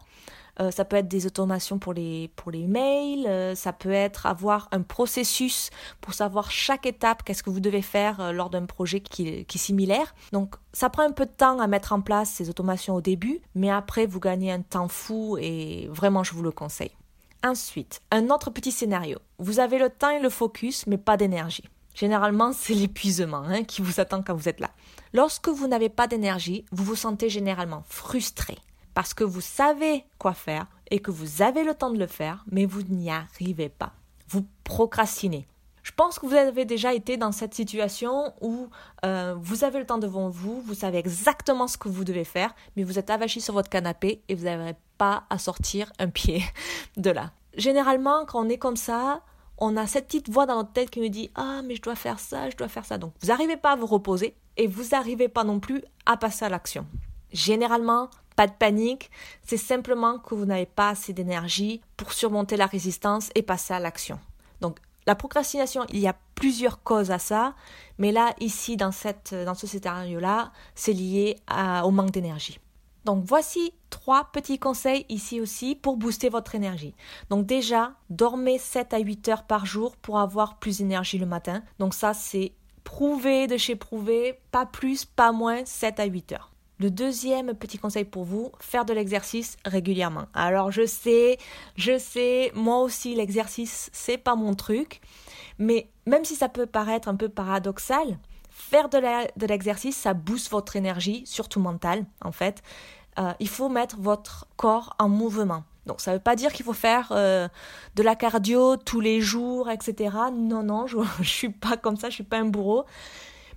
euh, 0.60 0.70
ça 0.70 0.84
peut 0.84 0.96
être 0.96 1.08
des 1.08 1.26
automations 1.26 1.78
pour 1.78 1.92
les, 1.92 2.30
pour 2.36 2.50
les 2.50 2.66
mails, 2.66 3.26
euh, 3.26 3.54
ça 3.54 3.72
peut 3.72 3.92
être 3.92 4.26
avoir 4.26 4.68
un 4.72 4.82
processus 4.82 5.70
pour 6.00 6.14
savoir 6.14 6.50
chaque 6.50 6.86
étape, 6.86 7.22
qu'est-ce 7.24 7.42
que 7.42 7.50
vous 7.50 7.60
devez 7.60 7.82
faire 7.82 8.20
euh, 8.20 8.32
lors 8.32 8.50
d'un 8.50 8.66
projet 8.66 9.00
qui, 9.00 9.44
qui 9.44 9.58
est 9.58 9.60
similaire. 9.60 10.14
Donc 10.32 10.54
ça 10.72 10.90
prend 10.90 11.02
un 11.02 11.12
peu 11.12 11.26
de 11.26 11.30
temps 11.30 11.58
à 11.58 11.66
mettre 11.66 11.92
en 11.92 12.00
place 12.00 12.30
ces 12.30 12.50
automations 12.50 12.94
au 12.94 13.00
début, 13.00 13.40
mais 13.54 13.70
après 13.70 14.06
vous 14.06 14.20
gagnez 14.20 14.52
un 14.52 14.62
temps 14.62 14.88
fou 14.88 15.36
et 15.40 15.88
vraiment 15.90 16.22
je 16.22 16.34
vous 16.34 16.42
le 16.42 16.52
conseille. 16.52 16.92
Ensuite, 17.44 18.00
un 18.10 18.30
autre 18.30 18.50
petit 18.50 18.72
scénario. 18.72 19.18
Vous 19.38 19.60
avez 19.60 19.78
le 19.78 19.90
temps 19.90 20.08
et 20.08 20.20
le 20.20 20.30
focus, 20.30 20.86
mais 20.86 20.96
pas 20.96 21.18
d'énergie. 21.18 21.64
Généralement, 21.94 22.52
c'est 22.58 22.74
l'épuisement 22.74 23.42
hein, 23.46 23.64
qui 23.64 23.82
vous 23.82 24.00
attend 24.00 24.22
quand 24.22 24.34
vous 24.34 24.48
êtes 24.48 24.60
là. 24.60 24.70
Lorsque 25.12 25.48
vous 25.48 25.68
n'avez 25.68 25.88
pas 25.88 26.06
d'énergie, 26.06 26.64
vous 26.72 26.84
vous 26.84 26.96
sentez 26.96 27.28
généralement 27.28 27.84
frustré, 27.86 28.56
parce 28.94 29.14
que 29.14 29.24
vous 29.24 29.40
savez 29.40 30.04
quoi 30.18 30.32
faire 30.32 30.66
et 30.90 31.00
que 31.00 31.10
vous 31.10 31.42
avez 31.42 31.64
le 31.64 31.74
temps 31.74 31.90
de 31.90 31.98
le 31.98 32.06
faire, 32.06 32.44
mais 32.50 32.64
vous 32.64 32.82
n'y 32.82 33.10
arrivez 33.10 33.68
pas. 33.68 33.92
Vous 34.28 34.46
procrastinez. 34.64 35.46
Je 35.82 35.92
pense 35.92 36.18
que 36.18 36.24
vous 36.24 36.34
avez 36.34 36.64
déjà 36.64 36.94
été 36.94 37.18
dans 37.18 37.30
cette 37.32 37.52
situation 37.52 38.32
où 38.40 38.68
euh, 39.04 39.34
vous 39.38 39.64
avez 39.64 39.78
le 39.78 39.84
temps 39.84 39.98
devant 39.98 40.30
vous, 40.30 40.62
vous 40.62 40.74
savez 40.74 40.96
exactement 40.96 41.68
ce 41.68 41.76
que 41.76 41.90
vous 41.90 42.04
devez 42.04 42.24
faire, 42.24 42.54
mais 42.74 42.84
vous 42.84 42.98
êtes 42.98 43.10
avachi 43.10 43.42
sur 43.42 43.52
votre 43.52 43.68
canapé 43.68 44.22
et 44.28 44.34
vous 44.34 44.44
n'avez 44.44 44.74
pas 44.96 45.24
à 45.28 45.36
sortir 45.36 45.92
un 45.98 46.08
pied 46.08 46.42
de 46.96 47.10
là. 47.10 47.32
Généralement, 47.56 48.24
quand 48.24 48.44
on 48.44 48.48
est 48.48 48.56
comme 48.56 48.76
ça, 48.76 49.20
on 49.58 49.76
a 49.76 49.86
cette 49.86 50.06
petite 50.06 50.30
voix 50.30 50.46
dans 50.46 50.56
notre 50.56 50.72
tête 50.72 50.90
qui 50.90 51.00
nous 51.00 51.08
dit 51.08 51.30
Ah, 51.34 51.60
mais 51.62 51.76
je 51.76 51.82
dois 51.82 51.94
faire 51.94 52.18
ça, 52.18 52.48
je 52.48 52.56
dois 52.56 52.68
faire 52.68 52.86
ça. 52.86 52.96
Donc, 52.96 53.12
vous 53.20 53.28
n'arrivez 53.28 53.56
pas 53.56 53.72
à 53.72 53.76
vous 53.76 53.86
reposer 53.86 54.36
et 54.56 54.66
vous 54.66 54.84
n'arrivez 54.92 55.28
pas 55.28 55.44
non 55.44 55.60
plus 55.60 55.84
à 56.06 56.16
passer 56.16 56.46
à 56.46 56.48
l'action. 56.48 56.86
Généralement, 57.30 58.08
pas 58.36 58.46
de 58.46 58.52
panique, 58.52 59.10
c'est 59.42 59.56
simplement 59.56 60.18
que 60.18 60.34
vous 60.34 60.44
n'avez 60.44 60.66
pas 60.66 60.90
assez 60.90 61.12
d'énergie 61.12 61.80
pour 61.96 62.12
surmonter 62.12 62.56
la 62.56 62.66
résistance 62.66 63.30
et 63.34 63.42
passer 63.42 63.74
à 63.74 63.80
l'action. 63.80 64.18
Donc 64.60 64.78
la 65.06 65.14
procrastination, 65.14 65.84
il 65.90 66.00
y 66.00 66.08
a 66.08 66.16
plusieurs 66.34 66.82
causes 66.82 67.10
à 67.10 67.18
ça, 67.18 67.54
mais 67.98 68.10
là, 68.12 68.34
ici, 68.40 68.76
dans, 68.76 68.92
cette, 68.92 69.34
ce 69.54 69.66
scénario-là, 69.66 70.52
c'est 70.74 70.92
lié 70.92 71.36
au 71.84 71.90
manque 71.90 72.10
d'énergie. 72.10 72.58
Donc 73.04 73.22
voici 73.24 73.72
trois 73.90 74.30
petits 74.32 74.58
conseils 74.58 75.04
ici 75.10 75.40
aussi 75.40 75.74
pour 75.74 75.98
booster 75.98 76.30
votre 76.30 76.54
énergie. 76.54 76.94
Donc 77.28 77.44
déjà, 77.44 77.92
dormez 78.08 78.58
7 78.58 78.94
à 78.94 78.98
8 78.98 79.28
heures 79.28 79.42
par 79.44 79.66
jour 79.66 79.96
pour 79.96 80.18
avoir 80.18 80.58
plus 80.58 80.78
d'énergie 80.78 81.18
le 81.18 81.26
matin. 81.26 81.62
Donc 81.78 81.92
ça, 81.92 82.14
c'est 82.14 82.52
prouvé 82.82 83.46
de 83.46 83.58
chez 83.58 83.76
prouvé, 83.76 84.40
pas 84.50 84.64
plus, 84.64 85.04
pas 85.04 85.32
moins, 85.32 85.64
7 85.66 86.00
à 86.00 86.04
8 86.06 86.32
heures. 86.32 86.53
Le 86.80 86.90
deuxième 86.90 87.54
petit 87.54 87.78
conseil 87.78 88.04
pour 88.04 88.24
vous, 88.24 88.50
faire 88.58 88.84
de 88.84 88.92
l'exercice 88.92 89.56
régulièrement. 89.64 90.26
Alors 90.34 90.72
je 90.72 90.86
sais, 90.86 91.38
je 91.76 91.98
sais, 91.98 92.50
moi 92.54 92.80
aussi 92.80 93.14
l'exercice 93.14 93.90
c'est 93.92 94.18
pas 94.18 94.34
mon 94.34 94.54
truc, 94.54 95.00
mais 95.58 95.88
même 96.06 96.24
si 96.24 96.34
ça 96.34 96.48
peut 96.48 96.66
paraître 96.66 97.08
un 97.08 97.14
peu 97.14 97.28
paradoxal, 97.28 98.18
faire 98.50 98.88
de 98.88 99.46
l'exercice 99.46 99.96
ça 99.96 100.14
booste 100.14 100.50
votre 100.50 100.74
énergie, 100.74 101.22
surtout 101.26 101.60
mentale 101.60 102.06
en 102.20 102.32
fait. 102.32 102.62
Euh, 103.18 103.32
il 103.38 103.48
faut 103.48 103.68
mettre 103.68 103.96
votre 104.00 104.46
corps 104.56 104.96
en 104.98 105.08
mouvement. 105.08 105.62
Donc 105.86 106.00
ça 106.00 106.10
ne 106.10 106.16
veut 106.16 106.22
pas 106.22 106.34
dire 106.34 106.52
qu'il 106.52 106.64
faut 106.64 106.72
faire 106.72 107.12
euh, 107.12 107.48
de 107.94 108.02
la 108.02 108.16
cardio 108.16 108.76
tous 108.76 109.00
les 109.00 109.20
jours, 109.20 109.70
etc. 109.70 110.16
Non, 110.32 110.62
non, 110.62 110.86
je 110.86 110.96
ne 111.18 111.24
suis 111.24 111.50
pas 111.50 111.76
comme 111.76 111.96
ça, 111.96 112.08
je 112.08 112.14
suis 112.14 112.24
pas 112.24 112.38
un 112.38 112.46
bourreau. 112.46 112.84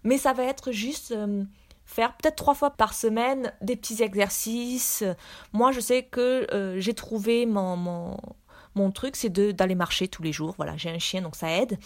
Mais 0.03 0.17
ça 0.17 0.33
va 0.33 0.43
être 0.43 0.71
juste 0.71 1.11
euh, 1.11 1.43
faire 1.87 2.13
peut-être 2.17 2.35
trois 2.35 2.53
fois 2.53 2.69
par 2.69 2.93
semaine 2.93 3.51
des 3.61 3.75
petits 3.75 4.03
exercices. 4.03 5.03
Moi, 5.53 5.71
je 5.71 5.79
sais 5.79 6.03
que 6.03 6.45
euh, 6.53 6.79
j'ai 6.79 6.93
trouvé 6.93 7.47
mon, 7.47 7.75
mon, 7.75 8.17
mon 8.75 8.91
truc, 8.91 9.15
c'est 9.15 9.29
d'aller 9.29 9.73
marcher 9.73 10.07
tous 10.07 10.21
les 10.21 10.31
jours. 10.31 10.53
Voilà, 10.57 10.77
j'ai 10.77 10.91
un 10.91 10.99
chien, 10.99 11.23
donc 11.23 11.35
ça 11.35 11.49
aide. 11.49 11.79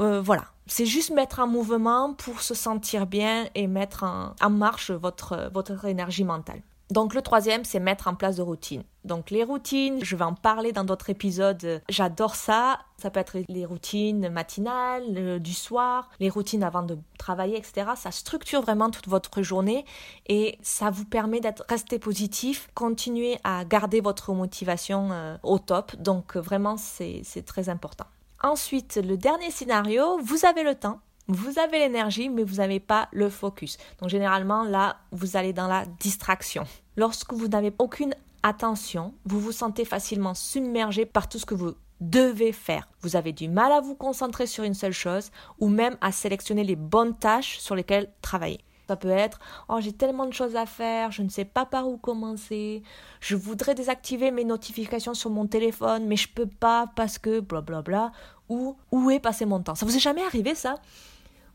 Euh, 0.00 0.20
voilà, 0.20 0.46
c'est 0.66 0.86
juste 0.86 1.10
mettre 1.10 1.38
en 1.38 1.46
mouvement 1.46 2.14
pour 2.14 2.40
se 2.40 2.54
sentir 2.54 3.06
bien 3.06 3.46
et 3.54 3.68
mettre 3.68 4.02
en, 4.02 4.34
en 4.40 4.50
marche 4.50 4.90
votre, 4.90 5.50
votre 5.52 5.84
énergie 5.84 6.24
mentale. 6.24 6.62
Donc 6.92 7.14
le 7.14 7.22
troisième, 7.22 7.64
c'est 7.64 7.80
mettre 7.80 8.06
en 8.06 8.14
place 8.14 8.36
de 8.36 8.42
routines. 8.42 8.84
Donc 9.06 9.30
les 9.30 9.44
routines, 9.44 10.04
je 10.04 10.14
vais 10.14 10.26
en 10.26 10.34
parler 10.34 10.72
dans 10.72 10.84
d'autres 10.84 11.08
épisodes. 11.08 11.80
J'adore 11.88 12.34
ça. 12.34 12.80
Ça 12.98 13.10
peut 13.10 13.18
être 13.18 13.38
les 13.48 13.64
routines 13.64 14.28
matinales, 14.28 15.40
du 15.40 15.54
soir, 15.54 16.10
les 16.20 16.28
routines 16.28 16.62
avant 16.62 16.82
de 16.82 16.98
travailler, 17.18 17.56
etc. 17.56 17.92
Ça 17.96 18.10
structure 18.10 18.60
vraiment 18.60 18.90
toute 18.90 19.08
votre 19.08 19.40
journée 19.40 19.86
et 20.28 20.58
ça 20.60 20.90
vous 20.90 21.06
permet 21.06 21.40
d'être 21.40 21.64
resté 21.66 21.98
positif, 21.98 22.68
continuer 22.74 23.38
à 23.42 23.64
garder 23.64 24.02
votre 24.02 24.34
motivation 24.34 25.12
euh, 25.12 25.38
au 25.42 25.58
top. 25.58 25.96
Donc 25.96 26.36
vraiment, 26.36 26.76
c'est 26.76 27.24
très 27.46 27.70
important. 27.70 28.04
Ensuite, 28.42 29.00
le 29.02 29.16
dernier 29.16 29.50
scénario, 29.50 30.18
vous 30.22 30.44
avez 30.44 30.62
le 30.62 30.74
temps 30.74 31.00
vous 31.28 31.58
avez 31.58 31.78
l'énergie, 31.78 32.28
mais 32.28 32.42
vous 32.42 32.56
n'avez 32.56 32.80
pas 32.80 33.08
le 33.12 33.30
focus. 33.30 33.78
Donc 34.00 34.08
généralement, 34.08 34.64
là, 34.64 34.96
vous 35.12 35.36
allez 35.36 35.52
dans 35.52 35.68
la 35.68 35.86
distraction. 35.86 36.64
Lorsque 36.96 37.32
vous 37.32 37.48
n'avez 37.48 37.72
aucune 37.78 38.14
attention, 38.42 39.14
vous 39.24 39.40
vous 39.40 39.52
sentez 39.52 39.84
facilement 39.84 40.34
submergé 40.34 41.06
par 41.06 41.28
tout 41.28 41.38
ce 41.38 41.46
que 41.46 41.54
vous 41.54 41.74
devez 42.00 42.52
faire. 42.52 42.88
Vous 43.00 43.16
avez 43.16 43.32
du 43.32 43.48
mal 43.48 43.72
à 43.72 43.80
vous 43.80 43.94
concentrer 43.94 44.46
sur 44.46 44.64
une 44.64 44.74
seule 44.74 44.92
chose 44.92 45.30
ou 45.58 45.68
même 45.68 45.96
à 46.00 46.12
sélectionner 46.12 46.64
les 46.64 46.76
bonnes 46.76 47.16
tâches 47.16 47.58
sur 47.58 47.74
lesquelles 47.74 48.12
travailler. 48.20 48.60
Ça 48.88 48.96
peut 48.96 49.08
être 49.08 49.38
Oh, 49.68 49.78
j'ai 49.80 49.92
tellement 49.92 50.26
de 50.26 50.34
choses 50.34 50.56
à 50.56 50.66
faire, 50.66 51.12
je 51.12 51.22
ne 51.22 51.28
sais 51.28 51.44
pas 51.44 51.64
par 51.64 51.88
où 51.88 51.96
commencer, 51.96 52.82
je 53.20 53.36
voudrais 53.36 53.74
désactiver 53.74 54.30
mes 54.30 54.44
notifications 54.44 55.14
sur 55.14 55.30
mon 55.30 55.46
téléphone, 55.46 56.06
mais 56.06 56.16
je 56.16 56.28
peux 56.28 56.48
pas 56.48 56.88
parce 56.94 57.16
que 57.16 57.40
blablabla, 57.40 58.12
ou 58.48 58.76
où 58.90 59.10
est 59.10 59.20
passé 59.20 59.46
mon 59.46 59.62
temps. 59.62 59.76
Ça 59.76 59.86
vous 59.86 59.96
est 59.96 60.00
jamais 60.00 60.24
arrivé 60.24 60.54
ça? 60.54 60.74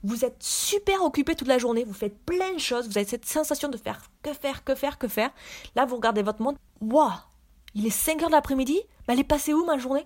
Vous 0.04 0.26
êtes 0.26 0.42
super 0.42 1.04
occupé 1.04 1.36
toute 1.36 1.48
la 1.48 1.58
journée, 1.58 1.84
vous 1.84 1.94
faites 1.94 2.18
plein 2.20 2.54
de 2.54 2.60
choses, 2.60 2.88
vous 2.88 2.98
avez 2.98 3.08
cette 3.08 3.26
sensation 3.26 3.68
de 3.68 3.78
faire 3.78 4.02
que 4.22 4.34
faire, 4.34 4.64
que 4.64 4.76
faire, 4.76 4.98
que 4.98 5.08
faire. 5.08 5.32
Là, 5.76 5.86
vous 5.86 5.96
regardez 5.96 6.22
votre 6.22 6.42
montre, 6.42 6.60
waouh, 6.82 7.12
il 7.74 7.86
est 7.86 7.92
5 7.92 8.22
heures 8.22 8.30
de 8.30 8.34
l'après-midi, 8.34 8.80
mais 9.08 9.14
elle 9.14 9.20
est 9.20 9.24
passée 9.24 9.54
où 9.54 9.66
ma 9.66 9.78
journée? 9.78 10.06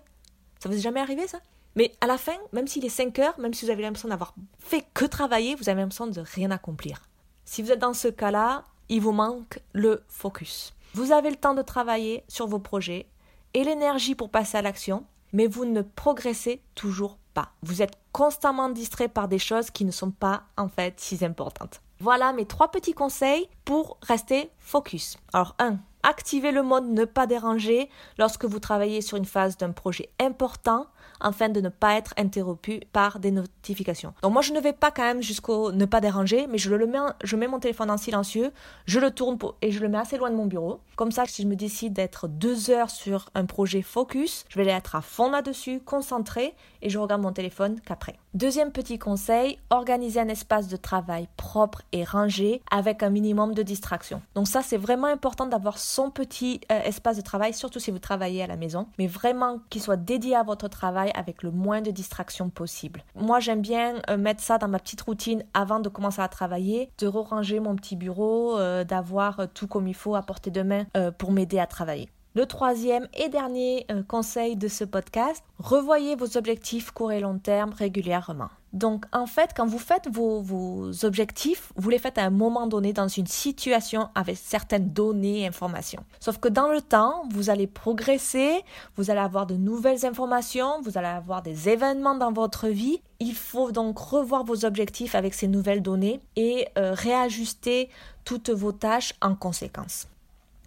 Ça 0.59 0.69
vous 0.69 0.75
est 0.75 0.81
jamais 0.81 1.01
arrivé 1.01 1.27
ça? 1.27 1.39
Mais 1.75 1.91
à 2.01 2.07
la 2.07 2.17
fin, 2.17 2.35
même 2.51 2.67
s'il 2.67 2.85
est 2.85 2.89
5 2.89 3.17
heures, 3.19 3.39
même 3.39 3.53
si 3.53 3.65
vous 3.65 3.71
avez 3.71 3.81
l'impression 3.81 4.09
d'avoir 4.09 4.33
fait 4.59 4.85
que 4.93 5.05
travailler, 5.05 5.55
vous 5.55 5.69
avez 5.69 5.81
l'impression 5.81 6.07
de 6.07 6.21
rien 6.21 6.51
accomplir. 6.51 7.01
Si 7.45 7.61
vous 7.61 7.71
êtes 7.71 7.79
dans 7.79 7.93
ce 7.93 8.07
cas-là, 8.07 8.65
il 8.89 9.01
vous 9.01 9.13
manque 9.13 9.59
le 9.73 10.03
focus. 10.07 10.73
Vous 10.93 11.11
avez 11.11 11.29
le 11.29 11.37
temps 11.37 11.53
de 11.53 11.61
travailler 11.61 12.23
sur 12.27 12.47
vos 12.47 12.59
projets 12.59 13.07
et 13.53 13.63
l'énergie 13.63 14.15
pour 14.15 14.29
passer 14.29 14.57
à 14.57 14.61
l'action, 14.61 15.05
mais 15.31 15.47
vous 15.47 15.65
ne 15.65 15.81
progressez 15.81 16.61
toujours 16.75 17.17
pas. 17.33 17.49
Vous 17.63 17.81
êtes 17.81 17.97
constamment 18.11 18.69
distrait 18.69 19.07
par 19.07 19.27
des 19.27 19.39
choses 19.39 19.71
qui 19.71 19.85
ne 19.85 19.91
sont 19.91 20.11
pas 20.11 20.43
en 20.57 20.67
fait 20.67 20.99
si 20.99 21.23
importantes. 21.23 21.81
Voilà 21.99 22.33
mes 22.33 22.45
trois 22.45 22.71
petits 22.71 22.93
conseils 22.93 23.47
pour 23.63 23.97
rester 24.01 24.49
focus. 24.59 25.17
Alors 25.33 25.55
1. 25.59 25.77
Activez 26.03 26.51
le 26.51 26.63
mode 26.63 26.87
ne 26.89 27.05
pas 27.05 27.27
déranger 27.27 27.89
lorsque 28.17 28.45
vous 28.45 28.59
travaillez 28.59 29.01
sur 29.01 29.17
une 29.17 29.25
phase 29.25 29.57
d'un 29.57 29.71
projet 29.71 30.09
important 30.19 30.87
afin 31.19 31.49
de 31.49 31.61
ne 31.61 31.69
pas 31.69 31.95
être 31.95 32.13
interrompu 32.17 32.81
par 32.91 33.19
des 33.19 33.31
notifications. 33.31 34.13
Donc 34.21 34.33
moi 34.33 34.41
je 34.41 34.53
ne 34.53 34.59
vais 34.59 34.73
pas 34.73 34.91
quand 34.91 35.03
même 35.03 35.21
jusqu'au 35.21 35.71
ne 35.71 35.85
pas 35.85 36.01
déranger, 36.01 36.47
mais 36.47 36.57
je 36.57 36.73
le 36.73 36.87
mets, 36.87 36.99
je 37.23 37.35
mets 37.35 37.47
mon 37.47 37.59
téléphone 37.59 37.91
en 37.91 37.97
silencieux, 37.97 38.51
je 38.85 38.99
le 38.99 39.11
tourne 39.11 39.37
et 39.61 39.71
je 39.71 39.79
le 39.79 39.89
mets 39.89 39.99
assez 39.99 40.17
loin 40.17 40.29
de 40.29 40.35
mon 40.35 40.45
bureau. 40.45 40.79
Comme 40.95 41.11
ça, 41.11 41.25
si 41.25 41.43
je 41.43 41.47
me 41.47 41.55
décide 41.55 41.93
d'être 41.93 42.27
deux 42.27 42.69
heures 42.69 42.89
sur 42.89 43.29
un 43.35 43.45
projet 43.45 43.81
focus, 43.81 44.45
je 44.49 44.59
vais 44.59 44.67
être 44.67 44.95
à 44.95 45.01
fond 45.01 45.31
là-dessus, 45.31 45.79
concentré, 45.79 46.55
et 46.81 46.89
je 46.89 46.99
regarde 46.99 47.21
mon 47.21 47.31
téléphone 47.31 47.79
qu'après. 47.85 48.17
Deuxième 48.33 48.71
petit 48.71 48.97
conseil, 48.97 49.59
organiser 49.71 50.21
un 50.21 50.29
espace 50.29 50.69
de 50.69 50.77
travail 50.77 51.27
propre 51.35 51.81
et 51.91 52.05
rangé 52.05 52.61
avec 52.71 53.03
un 53.03 53.09
minimum 53.09 53.53
de 53.53 53.61
distraction. 53.61 54.21
Donc 54.35 54.47
ça, 54.47 54.61
c'est 54.61 54.77
vraiment 54.77 55.07
important 55.07 55.47
d'avoir 55.47 55.77
son 55.77 56.11
petit 56.11 56.61
euh, 56.71 56.81
espace 56.83 57.17
de 57.17 57.23
travail, 57.23 57.53
surtout 57.53 57.81
si 57.81 57.91
vous 57.91 57.99
travaillez 57.99 58.41
à 58.41 58.47
la 58.47 58.55
maison, 58.55 58.87
mais 58.97 59.07
vraiment 59.07 59.59
qu'il 59.69 59.81
soit 59.81 59.97
dédié 59.97 60.37
à 60.37 60.43
votre 60.43 60.69
travail 60.69 61.11
avec 61.13 61.43
le 61.43 61.51
moins 61.51 61.81
de 61.81 61.91
distractions 61.91 62.49
possible. 62.49 63.03
Moi, 63.15 63.41
j'aime 63.41 63.59
bien 63.59 63.95
euh, 64.09 64.15
mettre 64.15 64.41
ça 64.41 64.57
dans 64.57 64.69
ma 64.69 64.79
petite 64.79 65.01
routine 65.01 65.43
avant 65.53 65.81
de 65.81 65.89
commencer 65.89 66.21
à 66.21 66.29
travailler, 66.29 66.89
de 66.99 67.07
ranger 67.07 67.59
mon 67.59 67.75
petit 67.75 67.97
bureau, 67.97 68.57
euh, 68.57 68.85
d'avoir 68.85 69.41
tout 69.53 69.67
comme 69.67 69.89
il 69.89 69.93
faut 69.93 70.15
à 70.15 70.21
portée 70.21 70.51
de 70.51 70.61
main 70.61 70.85
pour 71.17 71.33
m'aider 71.33 71.59
à 71.59 71.67
travailler. 71.67 72.07
Le 72.33 72.45
troisième 72.45 73.09
et 73.13 73.27
dernier 73.27 73.85
euh, 73.91 74.03
conseil 74.03 74.55
de 74.55 74.69
ce 74.69 74.85
podcast, 74.85 75.43
revoyez 75.59 76.15
vos 76.15 76.37
objectifs 76.37 76.91
court 76.91 77.11
et 77.11 77.19
long 77.19 77.37
terme 77.37 77.73
régulièrement. 77.73 78.47
Donc 78.71 79.03
en 79.11 79.25
fait, 79.25 79.51
quand 79.53 79.65
vous 79.65 79.77
faites 79.77 80.07
vos, 80.09 80.91
objectifs, 81.03 81.73
vous 81.75 81.89
les 81.89 81.99
faites 81.99 82.17
à 82.17 82.23
un 82.23 82.29
moment 82.29 82.67
donné 82.67 82.93
dans 82.93 83.09
une 83.09 83.27
situation 83.27 84.07
avec 84.15 84.37
certaines 84.37 84.93
données 84.93 85.41
et 85.41 85.47
informations. 85.47 86.05
Sauf 86.21 86.37
que 86.37 86.47
dans 86.47 86.69
le 86.69 86.79
temps, 86.81 87.23
vous 87.31 87.49
allez 87.49 87.67
progresser, 87.67 88.63
vous 88.95 89.11
allez 89.11 89.19
avoir 89.19 89.45
de 89.45 89.55
nouvelles 89.55 90.05
informations, 90.05 90.79
vous 90.83 90.97
allez 90.97 91.07
avoir 91.07 91.41
des 91.41 91.67
événements 91.67 92.15
dans 92.15 92.31
votre 92.31 92.69
vie. 92.69 93.01
Il 93.19 93.35
faut 93.35 93.73
donc 93.73 93.99
revoir 93.99 94.45
vos 94.45 94.63
objectifs 94.63 95.15
avec 95.15 95.33
ces 95.33 95.49
nouvelles 95.49 95.81
données 95.81 96.21
et 96.37 96.69
euh, 96.77 96.93
réajuster 96.93 97.89
toutes 98.23 98.51
vos 98.51 98.71
tâches 98.71 99.15
en 99.21 99.35
conséquence. 99.35 100.07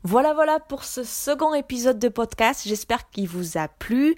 Voilà, 0.06 0.34
voilà 0.34 0.61
pour 0.61 0.84
ce 0.84 1.02
second 1.02 1.54
épisode 1.54 1.99
de 1.99 2.11
podcast. 2.11 2.64
J'espère 2.66 3.08
qu'il 3.08 3.26
vous 3.26 3.56
a 3.56 3.68
plu. 3.68 4.16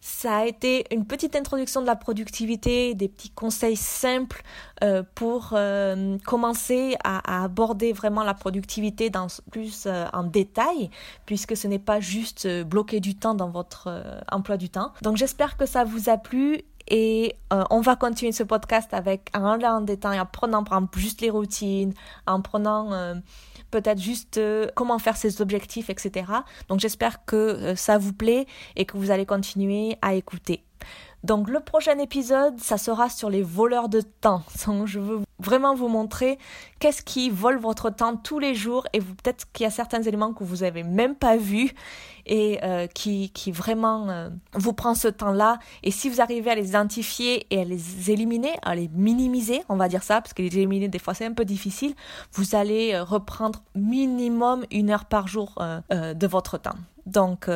Ça 0.00 0.38
a 0.38 0.46
été 0.46 0.86
une 0.90 1.04
petite 1.04 1.36
introduction 1.36 1.82
de 1.82 1.86
la 1.86 1.94
productivité, 1.94 2.94
des 2.94 3.06
petits 3.06 3.28
conseils 3.28 3.76
simples 3.76 4.42
euh, 4.82 5.02
pour 5.14 5.50
euh, 5.52 6.16
commencer 6.24 6.96
à, 7.04 7.44
aborder 7.44 7.92
vraiment 7.92 8.24
la 8.24 8.32
productivité 8.32 9.10
dans, 9.10 9.26
plus 9.50 9.84
euh, 9.84 10.06
en 10.14 10.22
détail, 10.22 10.88
puisque 11.26 11.54
ce 11.54 11.68
n'est 11.68 11.78
pas 11.78 12.00
juste 12.00 12.48
bloquer 12.62 13.00
du 13.00 13.14
temps 13.14 13.34
dans 13.34 13.50
votre 13.50 13.90
emploi 14.32 14.56
du 14.56 14.70
temps. 14.70 14.92
Donc 15.02 15.18
j'espère 15.18 15.58
que 15.58 15.66
ça 15.66 15.84
vous 15.84 16.08
a 16.08 16.16
plu 16.16 16.62
et 16.88 17.34
on 17.50 17.82
va 17.82 17.96
continuer 17.96 18.32
ce 18.32 18.44
podcast 18.44 18.94
avec 18.94 19.28
en 19.34 19.44
allant 19.44 19.78
en 19.78 19.80
détail, 19.82 20.18
en 20.18 20.24
prenant 20.24 20.64
par 20.64 20.78
exemple 20.78 20.98
juste 20.98 21.20
les 21.20 21.30
routines, 21.30 21.92
en 22.26 22.40
prenant 22.40 23.16
peut-être 23.76 24.00
juste 24.00 24.38
euh, 24.38 24.68
comment 24.74 24.98
faire 24.98 25.18
ses 25.18 25.42
objectifs, 25.42 25.90
etc. 25.90 26.32
Donc 26.68 26.80
j'espère 26.80 27.26
que 27.26 27.36
euh, 27.36 27.76
ça 27.76 27.98
vous 27.98 28.14
plaît 28.14 28.46
et 28.74 28.86
que 28.86 28.96
vous 28.96 29.10
allez 29.10 29.26
continuer 29.26 29.98
à 30.00 30.14
écouter. 30.14 30.62
Donc 31.24 31.48
le 31.48 31.60
prochain 31.60 31.98
épisode, 31.98 32.60
ça 32.60 32.78
sera 32.78 33.08
sur 33.08 33.30
les 33.30 33.42
voleurs 33.42 33.88
de 33.88 34.00
temps. 34.00 34.42
Donc 34.66 34.86
je 34.86 35.00
veux 35.00 35.20
vraiment 35.38 35.74
vous 35.74 35.88
montrer 35.88 36.38
qu'est-ce 36.78 37.02
qui 37.02 37.30
vole 37.30 37.58
votre 37.58 37.90
temps 37.90 38.16
tous 38.16 38.38
les 38.38 38.54
jours 38.54 38.86
et 38.92 39.00
peut-être 39.00 39.50
qu'il 39.52 39.64
y 39.64 39.66
a 39.66 39.70
certains 39.70 40.02
éléments 40.02 40.32
que 40.32 40.44
vous 40.44 40.56
n'avez 40.56 40.82
même 40.82 41.14
pas 41.14 41.36
vus 41.36 41.72
et 42.26 42.58
euh, 42.62 42.86
qui, 42.86 43.30
qui 43.30 43.52
vraiment 43.52 44.08
euh, 44.08 44.28
vous 44.54 44.72
prend 44.72 44.94
ce 44.94 45.08
temps-là. 45.08 45.58
Et 45.82 45.90
si 45.90 46.08
vous 46.08 46.20
arrivez 46.20 46.50
à 46.50 46.54
les 46.54 46.68
identifier 46.68 47.46
et 47.50 47.60
à 47.60 47.64
les 47.64 48.10
éliminer, 48.10 48.52
à 48.62 48.74
les 48.74 48.88
minimiser, 48.88 49.62
on 49.68 49.76
va 49.76 49.88
dire 49.88 50.02
ça, 50.02 50.20
parce 50.20 50.32
que 50.32 50.42
les 50.42 50.56
éliminer 50.56 50.88
des 50.88 50.98
fois 50.98 51.14
c'est 51.14 51.26
un 51.26 51.34
peu 51.34 51.44
difficile, 51.44 51.94
vous 52.32 52.54
allez 52.54 52.94
euh, 52.94 53.04
reprendre 53.04 53.62
minimum 53.74 54.64
une 54.70 54.90
heure 54.90 55.04
par 55.04 55.28
jour 55.28 55.54
de 55.90 56.26
votre 56.26 56.58
temps. 56.58 56.76
Donc 57.04 57.48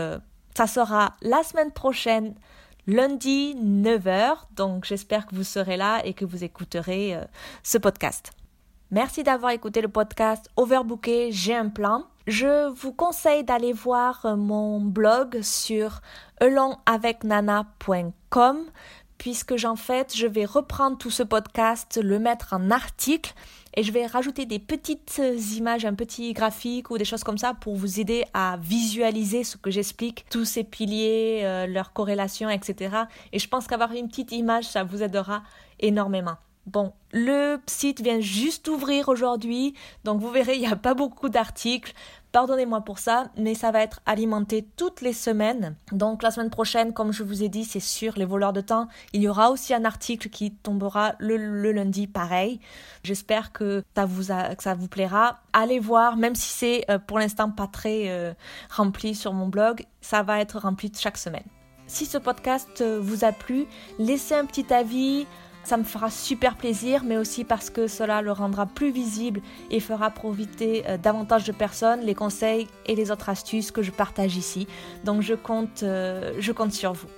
ça 0.55 0.67
sera 0.67 1.15
la 1.23 1.43
semaine 1.43 1.71
prochaine 1.71 2.35
lundi 2.91 3.55
9h. 3.55 4.35
Donc 4.57 4.85
j'espère 4.85 5.27
que 5.27 5.35
vous 5.35 5.45
serez 5.45 5.77
là 5.77 6.05
et 6.05 6.13
que 6.13 6.25
vous 6.25 6.45
écouterez 6.45 7.15
euh, 7.15 7.25
ce 7.63 7.79
podcast. 7.79 8.33
Merci 8.91 9.23
d'avoir 9.23 9.53
écouté 9.53 9.81
le 9.81 9.89
podcast 9.89 10.51
Overbooké, 10.57 11.31
j'ai 11.31 11.55
un 11.55 11.69
plan. 11.69 12.07
Je 12.27 12.69
vous 12.71 12.93
conseille 12.93 13.45
d'aller 13.45 13.73
voir 13.73 14.27
euh, 14.27 14.35
mon 14.35 14.81
blog 14.81 15.41
sur 15.43 16.01
elonavecnana.com 16.41 18.65
puisque 19.21 19.57
j'en 19.57 19.77
fait, 19.77 20.17
je 20.17 20.27
vais 20.27 20.47
reprendre 20.47 20.97
tout 20.97 21.11
ce 21.11 21.23
podcast, 21.23 22.01
le 22.03 22.19
mettre 22.19 22.55
en 22.55 22.71
article 22.71 23.35
et 23.77 23.83
je 23.83 23.93
vais 23.93 24.07
rajouter 24.07 24.47
des 24.47 24.59
petites 24.59 25.21
images, 25.53 25.85
un 25.85 25.93
petit 25.93 26.33
graphique 26.33 26.91
ou 26.91 26.97
des 26.97 27.05
choses 27.05 27.23
comme 27.23 27.37
ça 27.37 27.53
pour 27.53 27.77
vous 27.77 28.01
aider 28.01 28.25
à 28.33 28.57
visualiser 28.63 29.45
ce 29.45 29.59
que 29.59 29.71
j'explique, 29.71 30.25
tous 30.31 30.47
ces 30.47 30.65
piliers, 30.65 31.43
euh, 31.45 31.67
leurs 31.67 31.93
corrélations, 31.93 32.49
etc. 32.49 32.97
Et 33.35 33.39
je 33.39 33.47
pense 33.47 33.67
qu'avoir 33.67 33.93
une 33.93 34.09
petite 34.09 34.33
image, 34.33 34.65
ça 34.65 34.85
vous 34.85 35.03
aidera 35.03 35.43
énormément. 35.81 36.39
Bon, 36.67 36.93
le 37.13 37.59
site 37.67 38.01
vient 38.01 38.21
juste 38.21 38.67
d'ouvrir 38.67 39.09
aujourd'hui, 39.11 39.75
donc 40.05 40.21
vous 40.21 40.31
verrez, 40.31 40.55
il 40.55 40.61
n'y 40.61 40.67
a 40.67 40.77
pas 40.77 40.95
beaucoup 40.95 41.29
d'articles. 41.29 41.93
Pardonnez-moi 42.33 42.83
pour 42.83 43.01
ça, 43.01 43.29
mais 43.37 43.55
ça 43.55 43.73
va 43.73 43.83
être 43.83 44.01
alimenté 44.07 44.67
toutes 44.77 45.01
les 45.01 45.13
semaines. 45.13 45.75
Donc 45.91 46.23
la 46.23 46.31
semaine 46.31 46.51
prochaine, 46.51 46.93
comme 46.93 47.13
je 47.13 47.25
vous 47.25 47.43
ai 47.43 47.49
dit, 47.49 47.65
c'est 47.65 47.81
sur 47.81 48.13
les 48.17 48.25
voleurs 48.25 48.53
de 48.53 48.61
temps. 48.61 48.87
Il 49.13 49.21
y 49.21 49.29
aura 49.29 49.51
aussi 49.51 49.75
un 49.75 49.85
article 49.85 50.29
qui 50.29 50.53
tombera 50.53 51.15
le, 51.19 51.37
lundi, 51.73 52.07
pareil. 52.07 52.61
J'espère 53.03 53.53
que 53.53 53.83
ça 53.95 54.05
vous 54.07 54.89
plaira. 54.89 55.41
Allez 55.53 55.81
voir, 55.81 56.17
même 56.17 56.37
si 56.37 56.51
c'est 56.51 56.85
euh, 56.89 56.99
pour 56.99 57.19
l'instant 57.19 57.51
pas 57.51 57.67
très 57.67 58.11
euh, 58.11 58.33
rempli 58.71 59.15
sur 59.15 59.33
mon 59.33 59.49
blog, 59.49 59.85
ça 60.01 60.23
va 60.23 60.41
être 60.41 60.59
rempli 60.61 60.93
chaque 60.97 61.19
semaine. 61.19 61.45
Si 61.89 62.07
ce 62.07 62.19
podcast 62.19 62.81
euh, 62.81 63.01
vous 63.03 63.25
a 63.25 63.33
plu, 63.33 63.67
laissez 63.99 64.35
un 64.35 64.47
petit 64.47 64.73
avis 64.73 65.27
ça 65.65 65.77
me 65.77 65.85
fera 65.85 66.11
super 66.11 66.57
plaisir, 66.57 67.03
mais 67.05 67.17
aussi 67.17 67.45
parce 67.45 67.71
que 67.71 67.87
cela 67.87 68.23
le 68.23 68.33
rendra 68.33 68.67
plus 68.67 68.91
visible 68.91 69.41
et 69.71 69.81
fera 69.81 70.11
profiter 70.11 70.85
euh, 70.89 70.97
davantage 70.97 71.45
de 71.45 71.53
personnes 71.53 72.01
les 72.01 72.15
conseils 72.15 72.67
et 72.87 72.95
les 72.95 73.11
autres 73.11 73.29
astuces 73.29 73.71
que 73.71 73.83
je 73.83 73.91
partage 73.91 74.37
ici. 74.37 74.67
Donc 75.05 75.23
je 75.23 75.35
compte, 75.35 75.83
euh, 75.83 76.33
je 76.39 76.53
compte 76.53 76.73
sur 76.73 76.93
vous. 76.93 77.09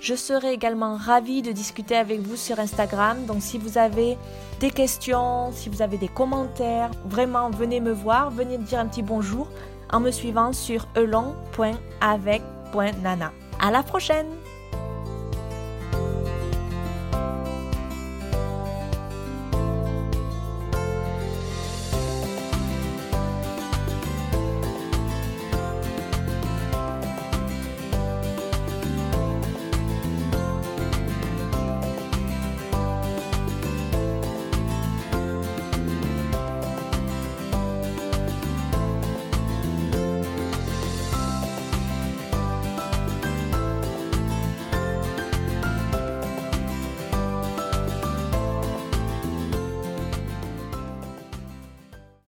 Je 0.00 0.14
serai 0.14 0.52
également 0.52 0.96
ravie 0.96 1.42
de 1.42 1.50
discuter 1.50 1.96
avec 1.96 2.20
vous 2.20 2.36
sur 2.36 2.60
Instagram. 2.60 3.26
Donc 3.26 3.42
si 3.42 3.58
vous 3.58 3.78
avez 3.78 4.16
des 4.60 4.70
questions, 4.70 5.50
si 5.52 5.68
vous 5.68 5.82
avez 5.82 5.98
des 5.98 6.08
commentaires, 6.08 6.92
vraiment 7.04 7.50
venez 7.50 7.80
me 7.80 7.92
voir, 7.92 8.30
venez 8.30 8.58
me 8.58 8.64
dire 8.64 8.78
un 8.78 8.86
petit 8.86 9.02
bonjour 9.02 9.48
en 9.90 9.98
me 10.00 10.12
suivant 10.12 10.52
sur 10.52 10.86
elon.avec.nana. 10.94 13.32
À 13.60 13.72
la 13.72 13.82
prochaine! 13.82 14.47